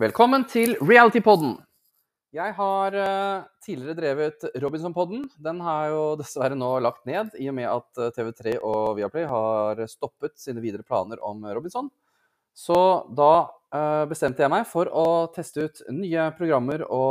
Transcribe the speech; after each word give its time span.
Velkommen 0.00 0.46
til 0.48 0.78
Realitypodden. 0.80 1.58
Jeg 2.32 2.54
har 2.56 2.94
uh, 2.96 3.42
tidligere 3.60 3.96
drevet 3.98 4.46
Robinsonpodden. 4.62 5.26
Den 5.44 5.58
har 5.60 5.90
jo 5.92 6.04
dessverre 6.16 6.56
nå 6.56 6.70
lagt 6.80 7.02
ned, 7.04 7.34
i 7.36 7.50
og 7.50 7.56
med 7.58 7.66
at 7.68 8.00
eh, 8.00 8.08
TV3 8.16 8.54
og 8.64 8.94
Viaplay 8.96 9.26
har 9.28 9.82
stoppet 9.92 10.38
sine 10.40 10.62
videre 10.64 10.86
planer 10.88 11.20
om 11.20 11.44
Robinson. 11.44 11.90
Så 12.56 12.78
da 13.12 13.28
uh, 13.44 14.06
bestemte 14.08 14.40
jeg 14.40 14.54
meg 14.54 14.64
for 14.70 14.88
å 14.88 15.04
teste 15.36 15.68
ut 15.68 15.84
nye 15.92 16.30
programmer 16.38 16.86
å 16.88 17.04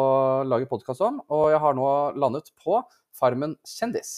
lage 0.49 0.71
podkast 0.71 1.05
om, 1.05 1.21
og 1.29 1.51
jeg 1.53 1.61
har 1.61 1.77
nå 1.77 1.91
landet 2.17 2.49
på 2.57 2.81
Farmen 3.13 3.53
kjendis. 3.69 4.15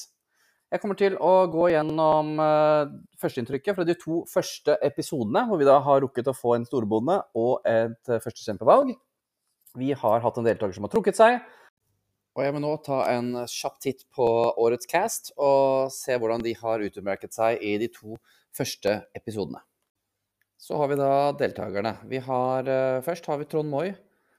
Jeg 0.71 0.79
kommer 0.79 0.95
til 0.95 1.17
å 1.19 1.49
gå 1.51 1.65
gjennom 1.73 2.37
uh, 2.39 2.91
førsteinntrykket 3.19 3.75
fra 3.75 3.83
de 3.83 3.95
to 3.99 4.21
første 4.31 4.77
episodene, 4.87 5.43
hvor 5.49 5.59
vi 5.59 5.67
da 5.67 5.75
har 5.83 5.99
rukket 5.99 6.29
å 6.31 6.35
få 6.35 6.53
en 6.55 6.67
storbonde 6.67 7.17
og 7.35 7.67
et 7.67 8.07
eh, 8.07 8.21
førstekjempevalg. 8.23 8.93
Vi 9.81 9.89
har 9.91 10.23
hatt 10.23 10.39
en 10.39 10.47
deltaker 10.47 10.77
som 10.77 10.87
har 10.87 10.93
trukket 10.93 11.19
seg. 11.19 11.41
Og 12.39 12.45
jeg 12.45 12.55
vil 12.55 12.63
nå 12.63 12.71
ta 12.85 13.01
en 13.11 13.33
kjapp 13.51 13.81
titt 13.83 14.05
på 14.15 14.25
årets 14.63 14.87
cast 14.87 15.33
og 15.35 15.91
se 15.91 16.15
hvordan 16.15 16.45
de 16.45 16.55
har 16.61 16.87
utmerket 16.87 17.35
seg 17.35 17.59
i 17.59 17.75
de 17.81 17.91
to 17.91 18.15
første 18.55 19.01
episodene. 19.17 19.59
Så 20.55 20.79
har 20.79 20.87
vi 20.87 21.01
da 21.01 21.11
deltakerne. 21.35 21.97
Vi 22.07 22.23
har, 22.23 22.63
uh, 22.63 23.03
først 23.03 23.27
har 23.27 23.43
vi 23.43 23.51
Trond 23.51 23.67
Moi, 23.67 23.89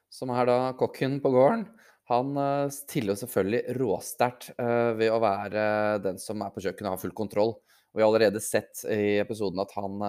som 0.09 0.33
er 0.33 0.49
da 0.49 0.59
kokken 0.81 1.21
på 1.21 1.29
gården. 1.37 1.67
Han 2.11 2.33
uh, 2.35 2.71
stiller 2.73 3.17
selvfølgelig 3.19 3.77
råsterkt 3.79 4.49
uh, 4.57 4.91
ved 4.99 5.13
å 5.13 5.21
være 5.23 5.65
den 6.03 6.19
som 6.19 6.41
er 6.43 6.51
på 6.51 6.63
kjøkkenet 6.63 6.89
og 6.89 6.97
har 6.97 7.01
full 7.03 7.15
kontroll. 7.15 7.53
Vi 7.93 8.01
har 8.01 8.09
allerede 8.09 8.41
sett 8.43 8.81
i 8.89 9.19
episoden 9.21 9.61
at 9.61 9.71
han, 9.77 10.01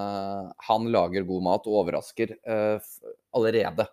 han 0.65 0.87
lager 0.89 1.27
god 1.29 1.43
mat 1.45 1.67
og 1.69 1.83
overrasker 1.83 2.31
allerede. 3.37 3.85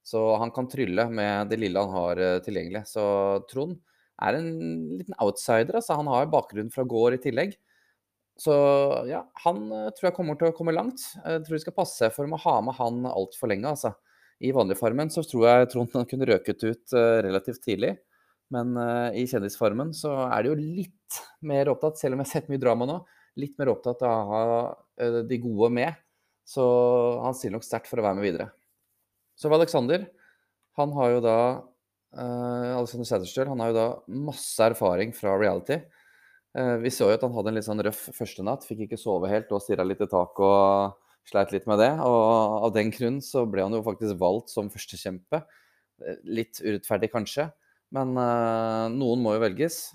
Så 0.00 0.22
han 0.40 0.48
kan 0.56 0.64
trylle 0.72 1.04
med 1.12 1.50
det 1.50 1.58
lille 1.60 1.82
han 1.82 1.92
har 1.92 2.22
tilgjengelig. 2.46 2.86
Så 2.88 3.04
Trond 3.50 3.76
er 4.24 4.38
en 4.38 4.48
liten 4.96 5.12
outsider. 5.20 5.76
Altså. 5.76 5.98
Han 6.00 6.08
har 6.08 6.32
bakgrunn 6.32 6.72
fra 6.72 6.86
gård 6.88 7.18
i 7.18 7.20
tillegg. 7.20 7.52
Så 8.40 8.56
ja, 9.12 9.20
han 9.44 9.68
tror 9.68 10.08
jeg 10.08 10.16
kommer 10.16 10.40
til 10.40 10.48
å 10.48 10.56
komme 10.56 10.72
langt. 10.72 11.04
Jeg 11.20 11.44
tror 11.44 11.58
vi 11.58 11.62
skal 11.66 11.76
passe 11.76 12.08
for 12.16 12.24
å 12.24 12.42
ha 12.46 12.56
med 12.64 12.80
han 12.80 13.04
altfor 13.12 13.52
lenge, 13.52 13.76
altså. 13.76 13.92
I 14.42 14.52
Vanligfarmen 14.54 15.12
så 15.12 15.22
tror 15.26 15.46
jeg 15.46 15.68
Trond 15.72 15.92
kunne 16.10 16.28
røket 16.28 16.64
ut 16.64 16.96
uh, 16.96 17.20
relativt 17.24 17.62
tidlig. 17.64 17.94
Men 18.54 18.74
uh, 18.76 19.10
i 19.16 19.26
Kjendisfarmen 19.30 19.92
så 19.96 20.14
er 20.26 20.42
det 20.42 20.52
jo 20.52 20.58
litt 20.58 21.20
mer 21.46 21.70
opptatt, 21.72 22.00
selv 22.00 22.16
om 22.16 22.22
jeg 22.22 22.28
har 22.28 22.32
sett 22.32 22.50
mye 22.52 22.62
drama 22.62 22.88
nå, 22.90 22.98
litt 23.40 23.54
mer 23.60 23.70
opptatt 23.72 24.02
av 24.06 24.14
å 24.14 24.32
ha 24.32 24.42
uh, 24.72 25.20
de 25.26 25.40
gode 25.42 25.70
med. 25.76 26.00
Så 26.44 26.64
han 27.24 27.36
stiller 27.36 27.56
nok 27.56 27.66
sterkt 27.66 27.88
for 27.88 28.02
å 28.02 28.04
være 28.04 28.18
med 28.18 28.26
videre. 28.26 28.50
Så 29.38 29.48
Alexander. 29.52 30.04
Han 30.78 30.90
har 30.96 31.14
jo 31.14 31.22
da 31.22 31.38
Alexander 32.14 33.06
Sæterstøl 33.08 33.48
han 33.50 33.58
har 33.62 33.70
jo 33.70 33.74
da 33.74 33.86
masse 34.26 34.62
erfaring 34.62 35.10
fra 35.14 35.32
reality. 35.38 35.80
vi 36.82 36.90
så 36.94 37.08
jo 37.08 37.16
at 37.16 37.22
han 37.26 37.34
hadde 37.34 37.50
en 37.50 37.56
litt 37.58 37.66
sånn 37.66 37.82
røff 37.82 38.04
første 38.14 38.42
natt. 38.46 38.66
Fikk 38.66 38.84
ikke 38.84 38.98
sove 38.98 39.30
helt 39.30 39.50
og 39.54 39.62
stirra 39.62 39.86
litt 39.86 40.02
i 40.02 40.08
taket 40.10 40.44
og 40.46 40.98
sleit 41.28 41.52
litt 41.54 41.68
med 41.70 41.80
det. 41.82 41.90
Og 42.04 42.64
av 42.68 42.72
den 42.76 42.92
grunn 42.94 43.20
så 43.24 43.44
ble 43.48 43.64
han 43.66 43.74
jo 43.76 43.84
faktisk 43.86 44.18
valgt 44.20 44.52
som 44.52 44.70
førstekjempe. 44.72 45.42
Eh, 46.02 46.18
litt 46.26 46.60
urettferdig 46.64 47.12
kanskje, 47.12 47.48
men 47.94 48.16
uh, 48.18 48.90
noen 48.90 49.22
må 49.22 49.36
jo 49.36 49.44
velges. 49.44 49.94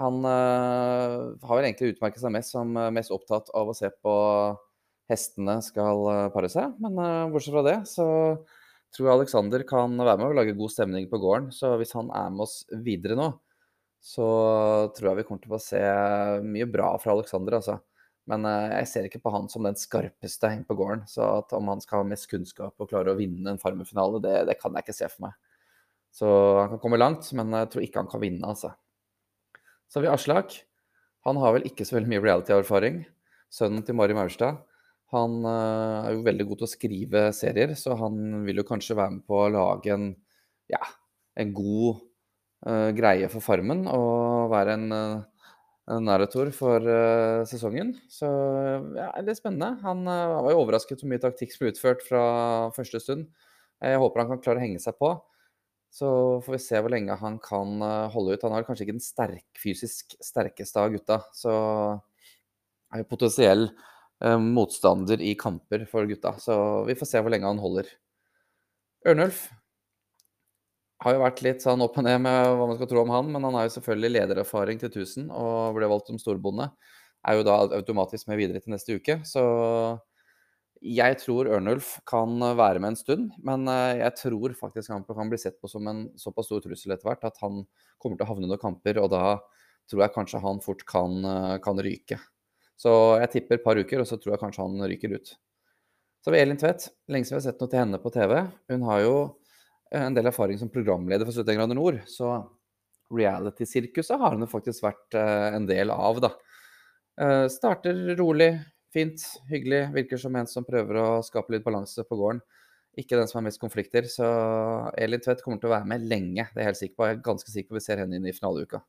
Han 0.00 0.24
uh, 0.24 1.36
har 1.44 1.58
vel 1.58 1.68
egentlig 1.68 1.92
utmerket 1.94 2.22
seg 2.22 2.32
mest 2.34 2.54
som 2.54 2.72
mest 2.94 3.12
opptatt 3.14 3.52
av 3.54 3.70
å 3.70 3.76
se 3.76 3.90
på 4.02 4.14
hestene 5.12 5.58
skal 5.62 6.30
pare 6.34 6.50
seg. 6.50 6.74
Men 6.82 6.98
uh, 6.98 7.30
bortsett 7.30 7.54
fra 7.54 7.64
det 7.68 7.78
så 7.90 8.08
tror 8.92 9.08
jeg 9.08 9.14
Alexander 9.14 9.64
kan 9.68 9.94
være 9.96 10.18
med 10.20 10.32
og 10.32 10.36
lage 10.40 10.56
god 10.58 10.72
stemning 10.74 11.08
på 11.08 11.20
gården. 11.22 11.52
Så 11.54 11.76
hvis 11.80 11.94
han 11.96 12.10
er 12.16 12.32
med 12.32 12.44
oss 12.48 12.58
videre 12.84 13.16
nå, 13.18 13.30
så 14.02 14.26
tror 14.96 15.12
jeg 15.12 15.20
vi 15.20 15.24
kommer 15.28 15.44
til 15.44 15.54
å 15.54 15.62
se 15.62 15.80
mye 16.42 16.66
bra 16.68 16.90
fra 17.00 17.14
Alexander, 17.14 17.60
altså. 17.60 17.78
Men 18.30 18.46
uh, 18.46 18.70
jeg 18.78 18.88
ser 18.90 19.06
ikke 19.08 19.22
på 19.24 19.32
han 19.34 19.48
som 19.50 19.66
den 19.66 19.78
skarpeste 19.78 20.50
på 20.68 20.76
gården. 20.78 21.06
Så 21.10 21.26
om 21.58 21.70
han 21.72 21.82
skal 21.82 22.02
ha 22.02 22.08
mest 22.08 22.28
kunnskap 22.30 22.74
og 22.78 22.90
klare 22.90 23.14
å 23.14 23.18
vinne 23.18 23.54
en 23.54 23.62
Farmen-finale, 23.62 24.22
det, 24.22 24.36
det, 24.50 24.58
kan 24.60 24.74
jeg 24.76 24.86
ikke 24.86 24.98
se 24.98 25.08
for 25.10 25.26
meg. 25.26 25.38
Så 26.12 26.28
han 26.60 26.74
kan 26.74 26.82
komme 26.82 27.00
langt, 27.00 27.30
men 27.34 27.54
jeg 27.56 27.72
tror 27.72 27.86
ikke 27.86 28.02
han 28.02 28.10
kan 28.12 28.22
vinne, 28.22 28.44
altså. 28.44 28.74
Så 29.88 29.98
har 29.98 30.06
vi 30.06 30.12
Aslak. 30.12 30.58
Han 31.26 31.38
har 31.40 31.56
vel 31.56 31.66
ikke 31.68 31.86
så 31.88 31.96
veldig 31.96 32.10
mye 32.12 32.22
reality-erfaring. 32.24 33.02
Sønnen 33.52 33.84
til 33.86 33.96
Mari 33.98 34.14
Maurstad. 34.16 34.62
Han 35.12 35.42
uh, 35.44 36.06
er 36.06 36.14
jo 36.14 36.24
veldig 36.24 36.46
god 36.48 36.62
til 36.62 36.68
å 36.68 36.72
skrive 36.72 37.24
serier, 37.36 37.74
så 37.76 37.98
han 38.00 38.46
vil 38.46 38.62
jo 38.62 38.68
kanskje 38.68 38.96
være 38.96 39.18
med 39.18 39.26
på 39.28 39.42
å 39.42 39.50
lage 39.52 39.92
en, 39.92 40.06
ja, 40.72 40.80
en 41.36 41.52
god 41.52 42.00
uh, 42.64 42.88
greie 42.96 43.28
for 43.32 43.44
Farmen 43.44 43.84
og 43.92 44.48
være 44.54 44.78
en 44.78 44.96
narrator 46.00 46.50
for 46.54 46.84
uh, 46.86 47.42
sesongen. 47.48 47.92
Så 48.10 48.28
ja, 48.96 49.10
det 49.20 49.34
er 49.34 49.38
spennende. 49.38 49.74
Han 49.82 50.06
uh, 50.08 50.40
var 50.46 50.54
jo 50.54 50.62
overrasket 50.62 51.02
hvor 51.02 51.10
mye 51.12 51.22
taktikk 51.22 51.52
som 51.52 51.64
ble 51.64 51.72
utført 51.74 52.04
fra 52.06 52.24
første 52.76 53.02
stund. 53.02 53.28
Jeg 53.82 54.00
håper 54.00 54.22
han 54.22 54.32
kan 54.32 54.42
klare 54.44 54.62
å 54.62 54.64
henge 54.64 54.82
seg 54.82 54.96
på. 55.00 55.12
Så 55.92 56.08
får 56.44 56.56
vi 56.56 56.60
se 56.64 56.80
hvor 56.80 56.94
lenge 56.94 57.18
han 57.20 57.38
kan 57.42 57.82
uh, 57.84 58.10
holde 58.14 58.36
ut. 58.36 58.44
Han 58.46 58.56
har 58.56 58.66
kanskje 58.68 58.86
ikke 58.86 58.96
den 58.96 59.04
sterk, 59.04 59.48
fysisk 59.60 60.16
sterkeste 60.22 60.80
av 60.80 60.94
gutta, 60.94 61.22
så 61.36 61.54
er 62.92 63.02
jo 63.02 63.10
potensiell 63.10 63.68
motstander 64.22 65.18
i 65.18 65.32
kamper 65.34 65.82
for 65.90 66.06
gutta. 66.06 66.36
Så 66.38 66.54
vi 66.86 66.94
får 66.94 67.08
se 67.10 67.22
hvor 67.24 67.32
lenge 67.34 67.48
han 67.48 67.58
holder. 67.58 67.88
Ørnulf 69.10 69.48
har 71.02 71.16
jo 71.16 71.22
vært 71.22 71.42
litt 71.44 71.64
sånn 71.64 71.82
opp 71.84 71.98
og 71.98 72.06
ned 72.06 72.22
med 72.24 72.38
hva 72.56 72.68
man 72.70 72.78
skal 72.78 72.88
tro 72.90 73.02
om 73.02 73.12
han, 73.12 73.28
men 73.34 73.44
han 73.46 73.56
har 73.58 73.66
jo 73.66 73.74
selvfølgelig 73.76 74.12
ledererfaring 74.16 74.80
til 74.80 74.90
1000 74.92 75.28
og 75.34 75.76
ble 75.76 75.90
valgt 75.90 76.10
som 76.12 76.20
storbonde. 76.20 76.68
Er 77.26 77.38
jo 77.38 77.46
da 77.46 77.58
automatisk 77.78 78.30
med 78.30 78.40
videre 78.40 78.62
til 78.62 78.74
neste 78.74 78.96
uke. 78.98 79.20
Så 79.26 79.42
jeg 80.82 81.18
tror 81.22 81.50
Ørnulf 81.54 81.94
kan 82.08 82.34
være 82.58 82.82
med 82.82 82.92
en 82.92 82.98
stund, 82.98 83.30
men 83.46 83.68
eh, 83.70 84.00
jeg 84.00 84.16
tror 84.18 84.54
faktisk 84.58 84.90
han 84.90 85.04
kan 85.06 85.30
bli 85.30 85.38
sett 85.38 85.60
på 85.62 85.70
som 85.70 85.86
en 85.86 86.08
såpass 86.18 86.48
stor 86.50 86.64
trussel 86.64 86.94
etter 86.94 87.06
hvert 87.06 87.28
at 87.28 87.38
han 87.42 87.62
kommer 88.02 88.18
til 88.18 88.26
å 88.26 88.30
havne 88.32 88.48
under 88.48 88.58
kamper, 88.58 88.98
og 88.98 89.12
da 89.14 89.36
tror 89.90 90.02
jeg 90.02 90.14
kanskje 90.16 90.42
han 90.42 90.62
fort 90.64 90.82
kan, 90.88 91.20
eh, 91.22 91.56
kan 91.62 91.78
ryke. 91.78 92.18
Så 92.78 92.90
jeg 93.22 93.30
tipper 93.36 93.60
et 93.60 93.64
par 93.64 93.78
uker, 93.78 94.02
og 94.02 94.10
så 94.10 94.18
tror 94.18 94.34
jeg 94.34 94.42
kanskje 94.42 94.66
han 94.66 94.90
ryker 94.90 95.14
ut. 95.14 95.36
Så 96.22 96.30
har 96.30 96.36
vi 96.36 96.42
Elin 96.42 96.58
Tvedt. 96.58 96.88
Lenge 97.10 97.26
siden 97.26 97.38
vi 97.38 97.40
har 97.40 97.46
sett 97.50 97.62
noe 97.62 97.70
til 97.70 97.82
henne 97.82 98.02
på 98.02 98.10
TV. 98.14 98.34
Hun 98.70 98.88
har 98.88 99.04
jo 99.04 99.14
en 99.92 100.14
del 100.16 100.28
erfaring 100.30 100.58
som 100.60 100.70
programleder 100.72 101.28
for 101.28 101.36
71 101.36 101.58
grader 101.58 101.78
nord. 101.78 102.00
Så 102.08 102.30
reality-sirkuset 103.12 104.20
har 104.20 104.36
hun 104.36 104.48
faktisk 104.48 104.86
vært 104.86 105.18
eh, 105.18 105.48
en 105.56 105.68
del 105.68 105.92
av, 105.92 106.22
da. 106.24 106.32
Eh, 107.20 107.46
starter 107.52 107.98
rolig, 108.16 108.54
fint, 108.94 109.20
hyggelig. 109.50 109.84
Virker 109.96 110.20
som 110.20 110.36
en 110.38 110.48
som 110.48 110.66
prøver 110.66 111.00
å 111.00 111.06
skape 111.26 111.54
litt 111.54 111.66
balanse 111.66 112.04
på 112.08 112.18
gården. 112.18 112.40
Ikke 113.00 113.16
den 113.16 113.28
som 113.28 113.40
har 113.40 113.46
mest 113.46 113.60
konflikter. 113.60 114.08
Så 114.08 114.26
Elin 115.00 115.20
Tvedt 115.24 115.44
kommer 115.44 115.60
til 115.60 115.70
å 115.70 115.76
være 115.76 115.88
med 115.94 116.08
lenge, 116.08 116.48
det 116.52 116.60
er 116.60 116.66
jeg 116.66 116.70
helt 116.72 116.82
sikker 116.82 116.96
på. 116.96 117.08
Jeg 117.08 117.18
er 117.18 117.26
ganske 117.28 117.54
sikker 117.54 117.72
på 117.72 117.80
vi 117.80 117.84
ser 117.84 118.02
henne 118.04 118.18
inn 118.18 118.28
i 118.28 118.36
finaleuka. 118.36 118.82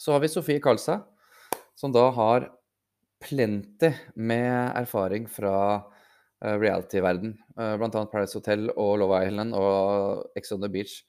Så 0.00 0.14
har 0.14 0.22
vi 0.22 0.32
Sofie 0.32 0.62
Karlstad, 0.64 1.04
som 1.76 1.92
da 1.92 2.06
har 2.16 2.48
plenty 3.20 3.92
med 4.16 4.72
erfaring 4.80 5.26
fra 5.28 5.56
Eh, 5.60 5.98
reality-verden. 6.40 7.34
Uh, 7.56 7.76
blant 7.80 7.94
annet 7.94 8.12
Paradise 8.12 8.38
Hotel 8.38 8.70
og 8.72 8.98
Love 9.02 9.20
Island 9.26 9.54
og 9.56 10.30
Ex 10.38 10.52
on 10.54 10.62
the 10.64 10.70
Beach. 10.72 11.02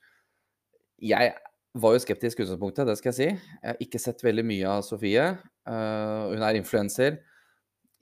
Jeg 1.02 1.34
var 1.82 1.96
jo 1.96 2.04
skeptisk 2.04 2.40
i 2.40 2.46
utgangspunktet, 2.46 2.88
det 2.88 2.98
skal 3.00 3.12
jeg 3.14 3.18
si. 3.18 3.28
Jeg 3.32 3.70
har 3.72 3.84
ikke 3.84 4.02
sett 4.02 4.24
veldig 4.26 4.44
mye 4.48 4.72
av 4.76 4.86
Sofie. 4.86 5.28
Uh, 5.68 6.32
hun 6.34 6.44
er 6.44 6.60
influenser. 6.60 7.22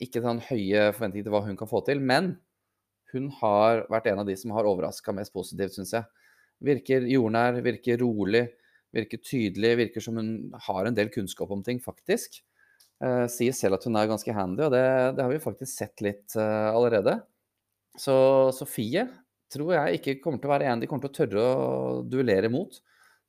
Ikke 0.01 0.23
sånn 0.23 0.41
høye 0.47 0.89
forventninger 0.95 1.27
til 1.27 1.35
hva 1.35 1.43
hun 1.45 1.59
kan 1.59 1.69
få 1.69 1.83
til. 1.85 2.01
Men 2.01 2.33
hun 3.13 3.29
har 3.41 3.85
vært 3.91 4.09
en 4.11 4.23
av 4.23 4.29
de 4.29 4.35
som 4.39 4.53
har 4.55 4.67
overraska 4.69 5.13
mest 5.15 5.33
positivt, 5.35 5.75
syns 5.77 5.93
jeg. 5.97 6.25
Virker 6.65 7.05
jordnær, 7.07 7.61
virker 7.63 8.01
rolig, 8.01 8.47
virker 8.95 9.21
tydelig, 9.21 9.75
virker 9.85 10.03
som 10.03 10.17
hun 10.19 10.31
har 10.67 10.87
en 10.87 10.97
del 10.97 11.11
kunnskap 11.13 11.51
om 11.53 11.61
ting, 11.65 11.81
faktisk. 11.83 12.41
Uh, 12.99 13.29
sier 13.31 13.55
selv 13.55 13.77
at 13.77 13.85
hun 13.87 13.95
er 13.95 14.09
ganske 14.09 14.33
handy, 14.35 14.65
og 14.65 14.73
det, 14.73 14.83
det 15.15 15.23
har 15.23 15.31
vi 15.31 15.39
faktisk 15.39 15.71
sett 15.71 16.01
litt 16.03 16.35
uh, 16.35 16.67
allerede. 16.73 17.13
Så 17.95 18.15
Sofie 18.55 19.05
tror 19.49 19.71
jeg 19.77 19.99
ikke 19.99 20.17
kommer 20.19 20.41
til 20.41 20.49
å 20.49 20.51
være 20.51 20.67
en 20.67 20.81
de 20.81 20.89
kommer 20.89 21.05
til 21.07 21.13
å 21.13 21.15
tørre 21.15 21.45
å 21.45 22.01
duellere 22.03 22.51
mot. 22.51 22.75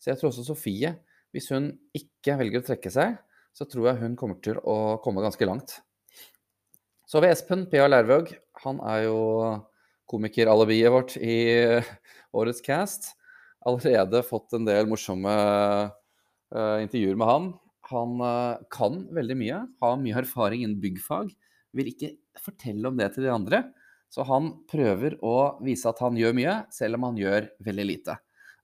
Så 0.03 0.11
jeg 0.11 0.19
tror 0.19 0.33
også 0.33 0.49
Sofie, 0.49 0.91
hvis 1.31 1.47
hun 1.55 1.71
ikke 1.95 2.35
velger 2.41 2.65
å 2.65 2.67
trekke 2.67 2.91
seg, 2.91 3.15
så 3.55 3.67
tror 3.71 3.93
jeg 3.93 4.03
hun 4.03 4.19
kommer 4.19 4.43
til 4.43 4.59
å 4.59 4.99
komme 5.05 5.23
ganske 5.23 5.47
langt. 5.47 5.79
Så 7.07 7.19
har 7.19 7.29
vi 7.29 7.33
Espen 7.33 7.65
P.A. 7.71 7.87
Lærvåg. 7.87 8.35
Han 8.65 8.83
er 8.91 9.07
jo 9.07 9.23
komikeralibiet 10.11 10.91
vårt 10.91 11.15
i 11.23 11.41
uh, 11.79 11.95
årets 12.43 12.63
cast. 12.67 13.13
Allerede 13.63 14.27
fått 14.27 14.59
en 14.59 14.67
del 14.67 14.91
morsomme 14.91 15.31
intervjuer 16.51 17.15
med 17.15 17.29
han. 17.29 17.45
Han 17.91 18.23
eh, 18.25 18.63
kan 18.73 19.05
veldig 19.15 19.37
mye, 19.39 19.61
har 19.83 20.01
mye 20.01 20.19
erfaring 20.23 20.65
innen 20.65 20.81
byggfag. 20.83 21.31
Vil 21.77 21.93
ikke 21.93 22.15
fortelle 22.41 22.91
om 22.91 22.99
det 22.99 23.13
til 23.15 23.27
de 23.27 23.35
andre. 23.35 23.63
Så 24.11 24.25
han 24.27 24.51
prøver 24.71 25.21
å 25.23 25.63
vise 25.63 25.87
at 25.87 26.01
han 26.03 26.19
gjør 26.19 26.35
mye, 26.35 26.57
selv 26.75 26.99
om 26.99 27.11
han 27.11 27.21
gjør 27.21 27.47
veldig 27.63 27.87
lite. 27.87 28.17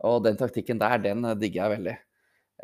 Og 0.06 0.24
den 0.24 0.38
taktikken 0.38 0.80
der, 0.82 0.98
den 1.04 1.22
digger 1.38 1.62
jeg 1.64 1.76
veldig. 1.76 1.96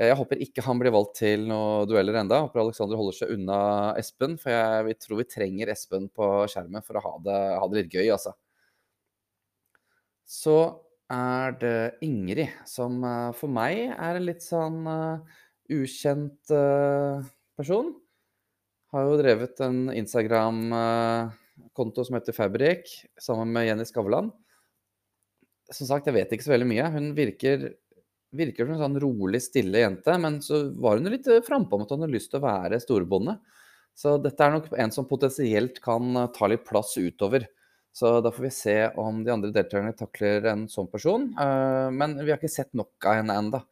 Jeg 0.02 0.16
håper 0.16 0.40
ikke 0.40 0.64
han 0.64 0.78
blir 0.80 0.94
valgt 0.94 1.18
til 1.20 1.44
noen 1.50 1.84
dueller 1.88 2.16
enda. 2.22 2.38
Jeg 2.38 2.48
håper 2.48 2.62
Alexander 2.62 2.98
holder 2.98 3.16
seg 3.18 3.34
unna 3.34 3.58
Espen, 4.00 4.38
for 4.40 4.54
jeg 4.54 4.96
tror 5.04 5.20
vi 5.20 5.28
trenger 5.28 5.72
Espen 5.74 6.08
på 6.08 6.28
skjermen 6.48 6.84
for 6.86 6.96
å 6.96 7.04
ha 7.04 7.12
det, 7.26 7.40
ha 7.60 7.68
det 7.68 7.82
litt 7.82 7.96
gøy, 7.98 8.08
altså. 8.14 8.32
Så 10.24 10.56
er 11.12 11.58
det 11.60 11.76
Ingrid, 12.06 12.48
som 12.68 13.02
eh, 13.04 13.30
for 13.36 13.52
meg 13.52 13.92
er 13.92 14.16
en 14.16 14.24
litt 14.24 14.40
sånn 14.44 14.80
uh, 14.88 15.40
ukjent 15.70 16.50
uh, 16.50 17.22
person. 17.58 17.94
Har 18.92 19.02
jo 19.06 19.20
drevet 19.20 19.60
en 19.64 19.90
Instagram-konto 19.94 22.04
som 22.04 22.14
heter 22.18 22.32
Fabrik, 22.36 22.82
sammen 23.20 23.52
med 23.54 23.66
Jenny 23.68 23.84
Skavlan. 23.88 24.28
Som 25.72 25.86
sagt, 25.88 26.06
jeg 26.08 26.16
vet 26.18 26.32
ikke 26.34 26.44
så 26.44 26.54
veldig 26.54 26.68
mye. 26.68 26.86
Hun 26.92 27.06
virker 27.16 27.58
virker 28.36 28.66
som 28.66 28.76
en 28.76 28.82
sånn 28.82 29.00
rolig, 29.02 29.40
stille 29.44 29.82
jente, 29.82 30.14
men 30.20 30.40
så 30.44 30.64
var 30.80 30.98
hun 30.98 31.10
litt 31.12 31.28
eh, 31.28 31.42
frampå 31.44 31.78
med 31.78 31.86
at 31.86 31.94
hun 31.94 32.06
hadde 32.06 32.16
lyst 32.16 32.32
til 32.32 32.40
å 32.40 32.46
være 32.46 32.80
storbonde. 32.82 33.36
Så 33.92 34.16
dette 34.24 34.44
er 34.44 34.54
nok 34.54 34.70
en 34.80 34.94
som 34.94 35.08
potensielt 35.08 35.82
kan 35.84 36.16
eh, 36.16 36.30
ta 36.34 36.48
litt 36.50 36.64
plass 36.68 36.94
utover. 36.96 37.46
Så 37.92 38.14
da 38.24 38.32
får 38.32 38.46
vi 38.46 38.54
se 38.56 38.76
om 39.00 39.20
de 39.24 39.34
andre 39.34 39.52
deltakerne 39.52 39.92
takler 39.96 40.48
en 40.48 40.64
sånn 40.72 40.88
person. 40.92 41.28
Eh, 41.36 41.88
men 41.92 42.16
vi 42.22 42.32
har 42.32 42.40
ikke 42.40 42.52
sett 42.52 42.72
nok 42.78 42.96
av 43.04 43.20
henne 43.20 43.36
ennå 43.42 43.62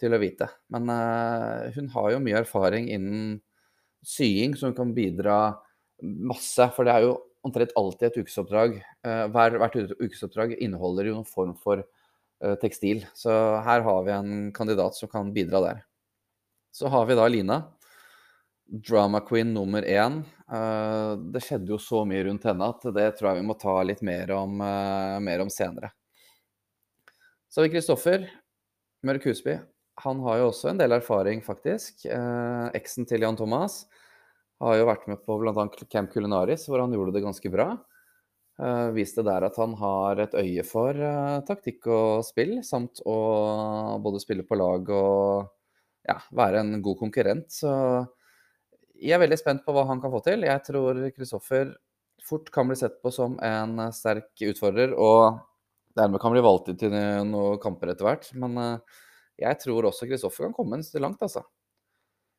til 0.00 0.14
å 0.14 0.20
vite. 0.20 0.48
Men 0.72 0.90
hun 1.76 1.90
har 1.94 2.10
jo 2.12 2.22
mye 2.22 2.40
erfaring 2.42 2.90
innen 2.92 3.36
sying 4.06 4.54
så 4.56 4.70
hun 4.70 4.76
kan 4.76 4.94
bidra 4.96 5.38
masse. 6.02 6.68
For 6.76 6.86
det 6.86 6.94
er 6.94 7.06
jo 7.06 7.16
omtrent 7.46 7.74
alltid 7.78 8.08
et 8.08 8.18
ukesoppdrag. 8.22 8.80
Hvert 9.32 9.78
ukesoppdrag 9.96 10.56
inneholder 10.58 11.10
jo 11.10 11.18
noen 11.18 11.28
form 11.28 11.54
for 11.58 11.82
uh, 11.82 12.56
tekstil. 12.62 13.04
Så 13.16 13.32
her 13.66 13.84
har 13.86 14.06
vi 14.06 14.14
en 14.14 14.32
kandidat 14.56 14.98
som 14.98 15.10
kan 15.12 15.32
bidra 15.34 15.62
der. 15.64 15.84
Så 16.74 16.90
har 16.92 17.06
vi 17.08 17.18
da 17.18 17.28
Lina. 17.30 17.60
Drama 18.66 19.20
queen 19.22 19.52
nummer 19.54 19.86
én. 19.86 20.24
Det 21.30 21.42
skjedde 21.42 21.70
jo 21.70 21.78
så 21.80 22.02
mye 22.06 22.24
rundt 22.26 22.44
henne 22.46 22.66
at 22.74 22.82
det 22.94 23.06
tror 23.14 23.30
jeg 23.30 23.40
vi 23.40 23.46
må 23.46 23.54
ta 23.58 23.76
litt 23.86 24.02
mer 24.06 24.32
om, 24.34 24.58
mer 24.58 25.44
om 25.44 25.50
senere. 25.50 25.92
Så 27.46 27.62
har 27.62 27.68
vi 27.68 27.76
Kristoffer 27.76 28.26
Mørk 29.06 29.28
Husby. 29.30 29.54
Han 30.04 30.20
har 30.26 30.40
jo 30.40 30.48
også 30.50 30.70
en 30.70 30.80
del 30.80 30.92
erfaring, 30.98 31.40
faktisk. 31.44 32.04
Eksen 32.76 33.08
til 33.08 33.24
Jan 33.24 33.38
Thomas 33.38 33.84
har 34.60 34.78
jo 34.78 34.88
vært 34.88 35.06
med 35.10 35.20
på 35.24 35.36
bl.a. 35.40 35.66
Camp 35.92 36.12
Culinaris, 36.12 36.66
hvor 36.68 36.82
han 36.82 36.92
gjorde 36.92 37.14
det 37.16 37.24
ganske 37.24 37.52
bra. 37.52 37.70
Eh, 38.56 38.90
viste 38.96 39.20
der 39.20 39.44
at 39.44 39.56
han 39.60 39.74
har 39.76 40.22
et 40.22 40.36
øye 40.40 40.62
for 40.64 40.96
eh, 40.96 41.40
taktikk 41.44 41.90
og 41.92 42.24
spill, 42.24 42.54
samt 42.64 43.02
å 43.04 43.16
både 44.00 44.22
spille 44.22 44.46
på 44.48 44.56
lag 44.56 44.88
og 44.96 45.50
ja, 46.08 46.16
være 46.32 46.62
en 46.62 46.78
god 46.84 46.96
konkurrent. 47.02 47.50
Så 47.52 47.72
jeg 48.96 49.12
er 49.12 49.20
veldig 49.20 49.38
spent 49.40 49.66
på 49.66 49.74
hva 49.76 49.84
han 49.90 50.00
kan 50.00 50.14
få 50.14 50.22
til. 50.24 50.46
Jeg 50.48 50.64
tror 50.64 51.02
Kristoffer 51.12 51.74
fort 52.24 52.48
kan 52.54 52.70
bli 52.70 52.78
sett 52.80 52.96
på 53.04 53.12
som 53.12 53.36
en 53.44 53.90
sterk 53.92 54.32
utfordrer, 54.48 54.94
og 54.96 55.36
dermed 55.96 56.22
kan 56.22 56.32
bli 56.32 56.44
valgt 56.44 56.70
ut 56.72 56.80
til 56.80 56.96
noen 57.28 57.60
kamper 57.60 57.92
etter 57.92 58.08
hvert. 58.08 58.30
Men 58.40 58.56
uh, 58.56 58.96
jeg 59.40 59.60
tror 59.60 59.90
også 59.90 60.08
Kristoffer 60.08 60.48
kan 60.48 60.56
komme 60.56 60.80
langt, 60.80 61.22
altså. 61.22 61.42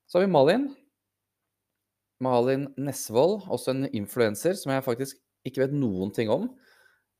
Så 0.07 0.17
har 0.17 0.25
vi 0.25 0.31
Malin. 0.31 0.69
Malin 2.23 2.67
Nesvold, 2.77 3.43
også 3.53 3.73
en 3.73 3.89
influenser 3.93 4.57
som 4.57 4.71
jeg 4.73 4.85
faktisk 4.85 5.19
ikke 5.45 5.65
vet 5.65 5.75
noen 5.75 6.13
ting 6.15 6.31
om. 6.33 6.47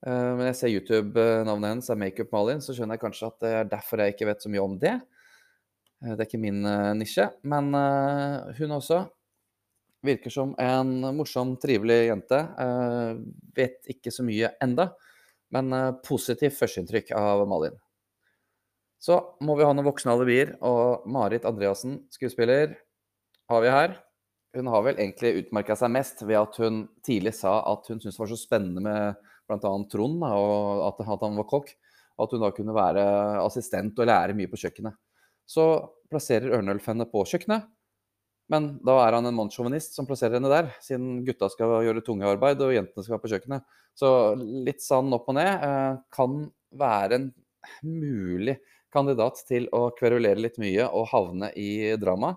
Uh, 0.05 0.33
men 0.37 0.47
jeg 0.49 0.57
ser 0.59 0.73
YouTube-navnet 0.73 1.73
hennes 1.73 1.91
er 1.93 1.99
Makeup 1.99 2.33
Malin, 2.33 2.61
så 2.61 2.73
skjønner 2.73 2.97
jeg 2.97 3.03
kanskje 3.05 3.29
at 3.29 3.37
det 3.43 3.53
er 3.53 3.69
derfor 3.71 4.01
jeg 4.01 4.15
ikke 4.15 4.29
vet 4.29 4.43
så 4.43 4.51
mye 4.53 4.65
om 4.65 4.75
det. 4.81 4.95
Uh, 6.01 6.13
det 6.13 6.19
er 6.19 6.27
ikke 6.29 6.41
min 6.41 6.61
uh, 6.65 6.93
nisje. 6.97 7.27
Men 7.45 7.69
hun 8.57 8.77
også 8.77 9.03
virker 10.05 10.33
som 10.33 10.53
en 10.61 11.01
morsom, 11.17 11.55
trivelig 11.59 12.05
jente. 12.07 12.37
vet 13.57 13.89
ikke 13.91 14.13
så 14.13 14.23
mye 14.23 14.53
enda, 14.63 14.91
men 15.51 15.73
positivt 16.05 16.55
førsteinntrykk 16.55 17.11
av 17.17 17.41
Malin. 17.49 17.75
Så 18.99 19.19
må 19.45 19.55
vi 19.57 19.65
ha 19.67 19.71
noen 19.73 19.85
voksne 19.85 20.15
alibier, 20.15 20.55
og 20.65 21.05
Marit 21.09 21.45
Andreassen, 21.45 22.01
skuespiller, 22.13 22.75
har 23.47 23.63
vi 23.63 23.71
her 23.71 23.97
hun 24.57 24.69
har 24.71 24.83
vel 24.85 24.99
egentlig 24.99 25.43
utmerka 25.43 25.75
seg 25.77 25.91
mest 25.93 26.23
ved 26.25 26.39
at 26.39 26.57
hun 26.61 26.85
tidlig 27.05 27.35
sa 27.37 27.59
at 27.71 27.87
hun 27.91 27.99
syntes 27.99 28.17
det 28.17 28.23
var 28.23 28.31
så 28.31 28.39
spennende 28.39 28.83
med 28.83 29.33
bl.a. 29.47 29.73
Trond, 29.91 30.23
og 30.23 30.85
at, 30.87 31.01
han 31.07 31.39
var 31.39 31.49
kokk. 31.49 31.73
At 32.17 32.31
hun 32.33 32.41
da 32.41 32.51
kunne 32.55 32.73
være 32.75 33.03
assistent 33.43 33.99
og 34.01 34.09
lære 34.09 34.35
mye 34.37 34.49
på 34.49 34.59
kjøkkenet. 34.59 34.95
Så 35.47 35.63
plasserer 36.09 36.55
Ørnulf 36.57 36.87
henne 36.89 37.05
på 37.09 37.21
kjøkkenet. 37.29 37.67
Men 38.51 38.69
da 38.87 38.95
er 39.03 39.17
han 39.17 39.27
en 39.27 39.35
mannssjåvinist 39.35 39.97
som 39.97 40.07
plasserer 40.07 40.39
henne 40.39 40.49
der, 40.51 40.71
siden 40.81 41.21
gutta 41.27 41.49
skal 41.51 41.81
gjøre 41.83 42.03
tungearbeid 42.05 42.63
og 42.63 42.73
jentene 42.73 43.03
skal 43.03 43.17
være 43.17 43.23
på 43.25 43.31
kjøkkenet. 43.33 43.67
Så 43.97 44.09
litt 44.39 44.81
sånn 44.83 45.11
opp 45.15 45.27
og 45.27 45.35
ned 45.35 45.51
eh, 45.67 45.99
kan 46.15 46.39
være 46.79 47.19
en 47.19 47.27
mulig 47.83 48.55
kandidat 48.93 49.41
til 49.47 49.67
å 49.75 49.87
kverulere 49.97 50.41
litt 50.41 50.59
mye 50.61 50.87
og 50.87 51.09
havne 51.11 51.51
i 51.57 51.95
drama. 51.99 52.35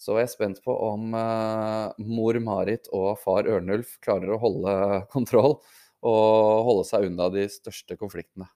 Så 0.00 0.14
er 0.16 0.24
jeg 0.24 0.32
spent 0.32 0.62
på 0.64 0.72
om 0.72 1.12
uh, 1.12 1.92
mor 2.00 2.38
Marit 2.40 2.88
og 2.96 3.18
far 3.20 3.48
Ørnulf 3.50 3.98
klarer 4.04 4.32
å 4.32 4.40
holde 4.40 4.72
kontroll 5.14 5.58
og 6.00 6.64
holde 6.64 6.86
seg 6.88 7.10
unna 7.10 7.28
de 7.34 7.44
største 7.52 7.98
konfliktene. 8.00 8.48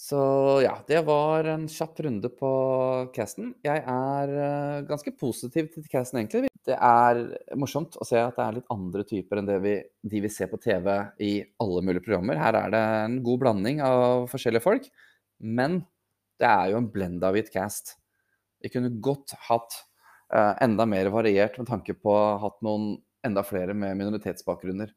Så 0.00 0.20
ja, 0.64 0.78
det 0.88 1.02
var 1.04 1.44
en 1.50 1.66
kjapp 1.68 1.98
runde 2.06 2.30
på 2.32 2.50
casten. 3.12 3.50
Jeg 3.66 3.82
er 3.82 4.30
uh, 4.32 4.86
ganske 4.88 5.12
positiv 5.18 5.68
til 5.74 5.84
casten, 5.92 6.22
egentlig. 6.22 6.48
Det 6.64 6.76
er 6.76 7.20
morsomt 7.58 7.98
å 8.00 8.06
se 8.08 8.16
at 8.20 8.38
det 8.38 8.46
er 8.46 8.56
litt 8.56 8.72
andre 8.72 9.04
typer 9.04 9.40
enn 9.40 9.50
vi, 9.60 9.74
de 9.80 10.22
vi 10.24 10.30
ser 10.32 10.48
på 10.52 10.60
TV 10.62 10.88
i 11.20 11.34
alle 11.60 11.84
mulige 11.84 12.06
programmer. 12.06 12.40
Her 12.40 12.56
er 12.62 12.72
det 12.72 12.82
en 13.02 13.20
god 13.26 13.42
blanding 13.44 13.82
av 13.84 14.24
forskjellige 14.32 14.64
folk, 14.64 14.88
men 15.40 15.80
det 16.40 16.48
er 16.48 16.72
jo 16.72 16.80
en 16.80 16.88
blenda 16.92 17.30
hvit 17.34 17.50
cast. 17.52 17.96
Vi 18.60 18.70
kunne 18.72 18.92
godt 19.02 19.34
hatt 19.48 19.76
uh, 20.32 20.54
enda 20.62 20.86
mer 20.88 21.10
variert 21.12 21.58
med 21.60 21.68
tanke 21.68 21.96
på 21.96 22.14
hatt 22.42 22.60
noen 22.64 22.94
enda 23.26 23.44
flere 23.44 23.76
med 23.76 23.98
minoritetsbakgrunner. 24.00 24.92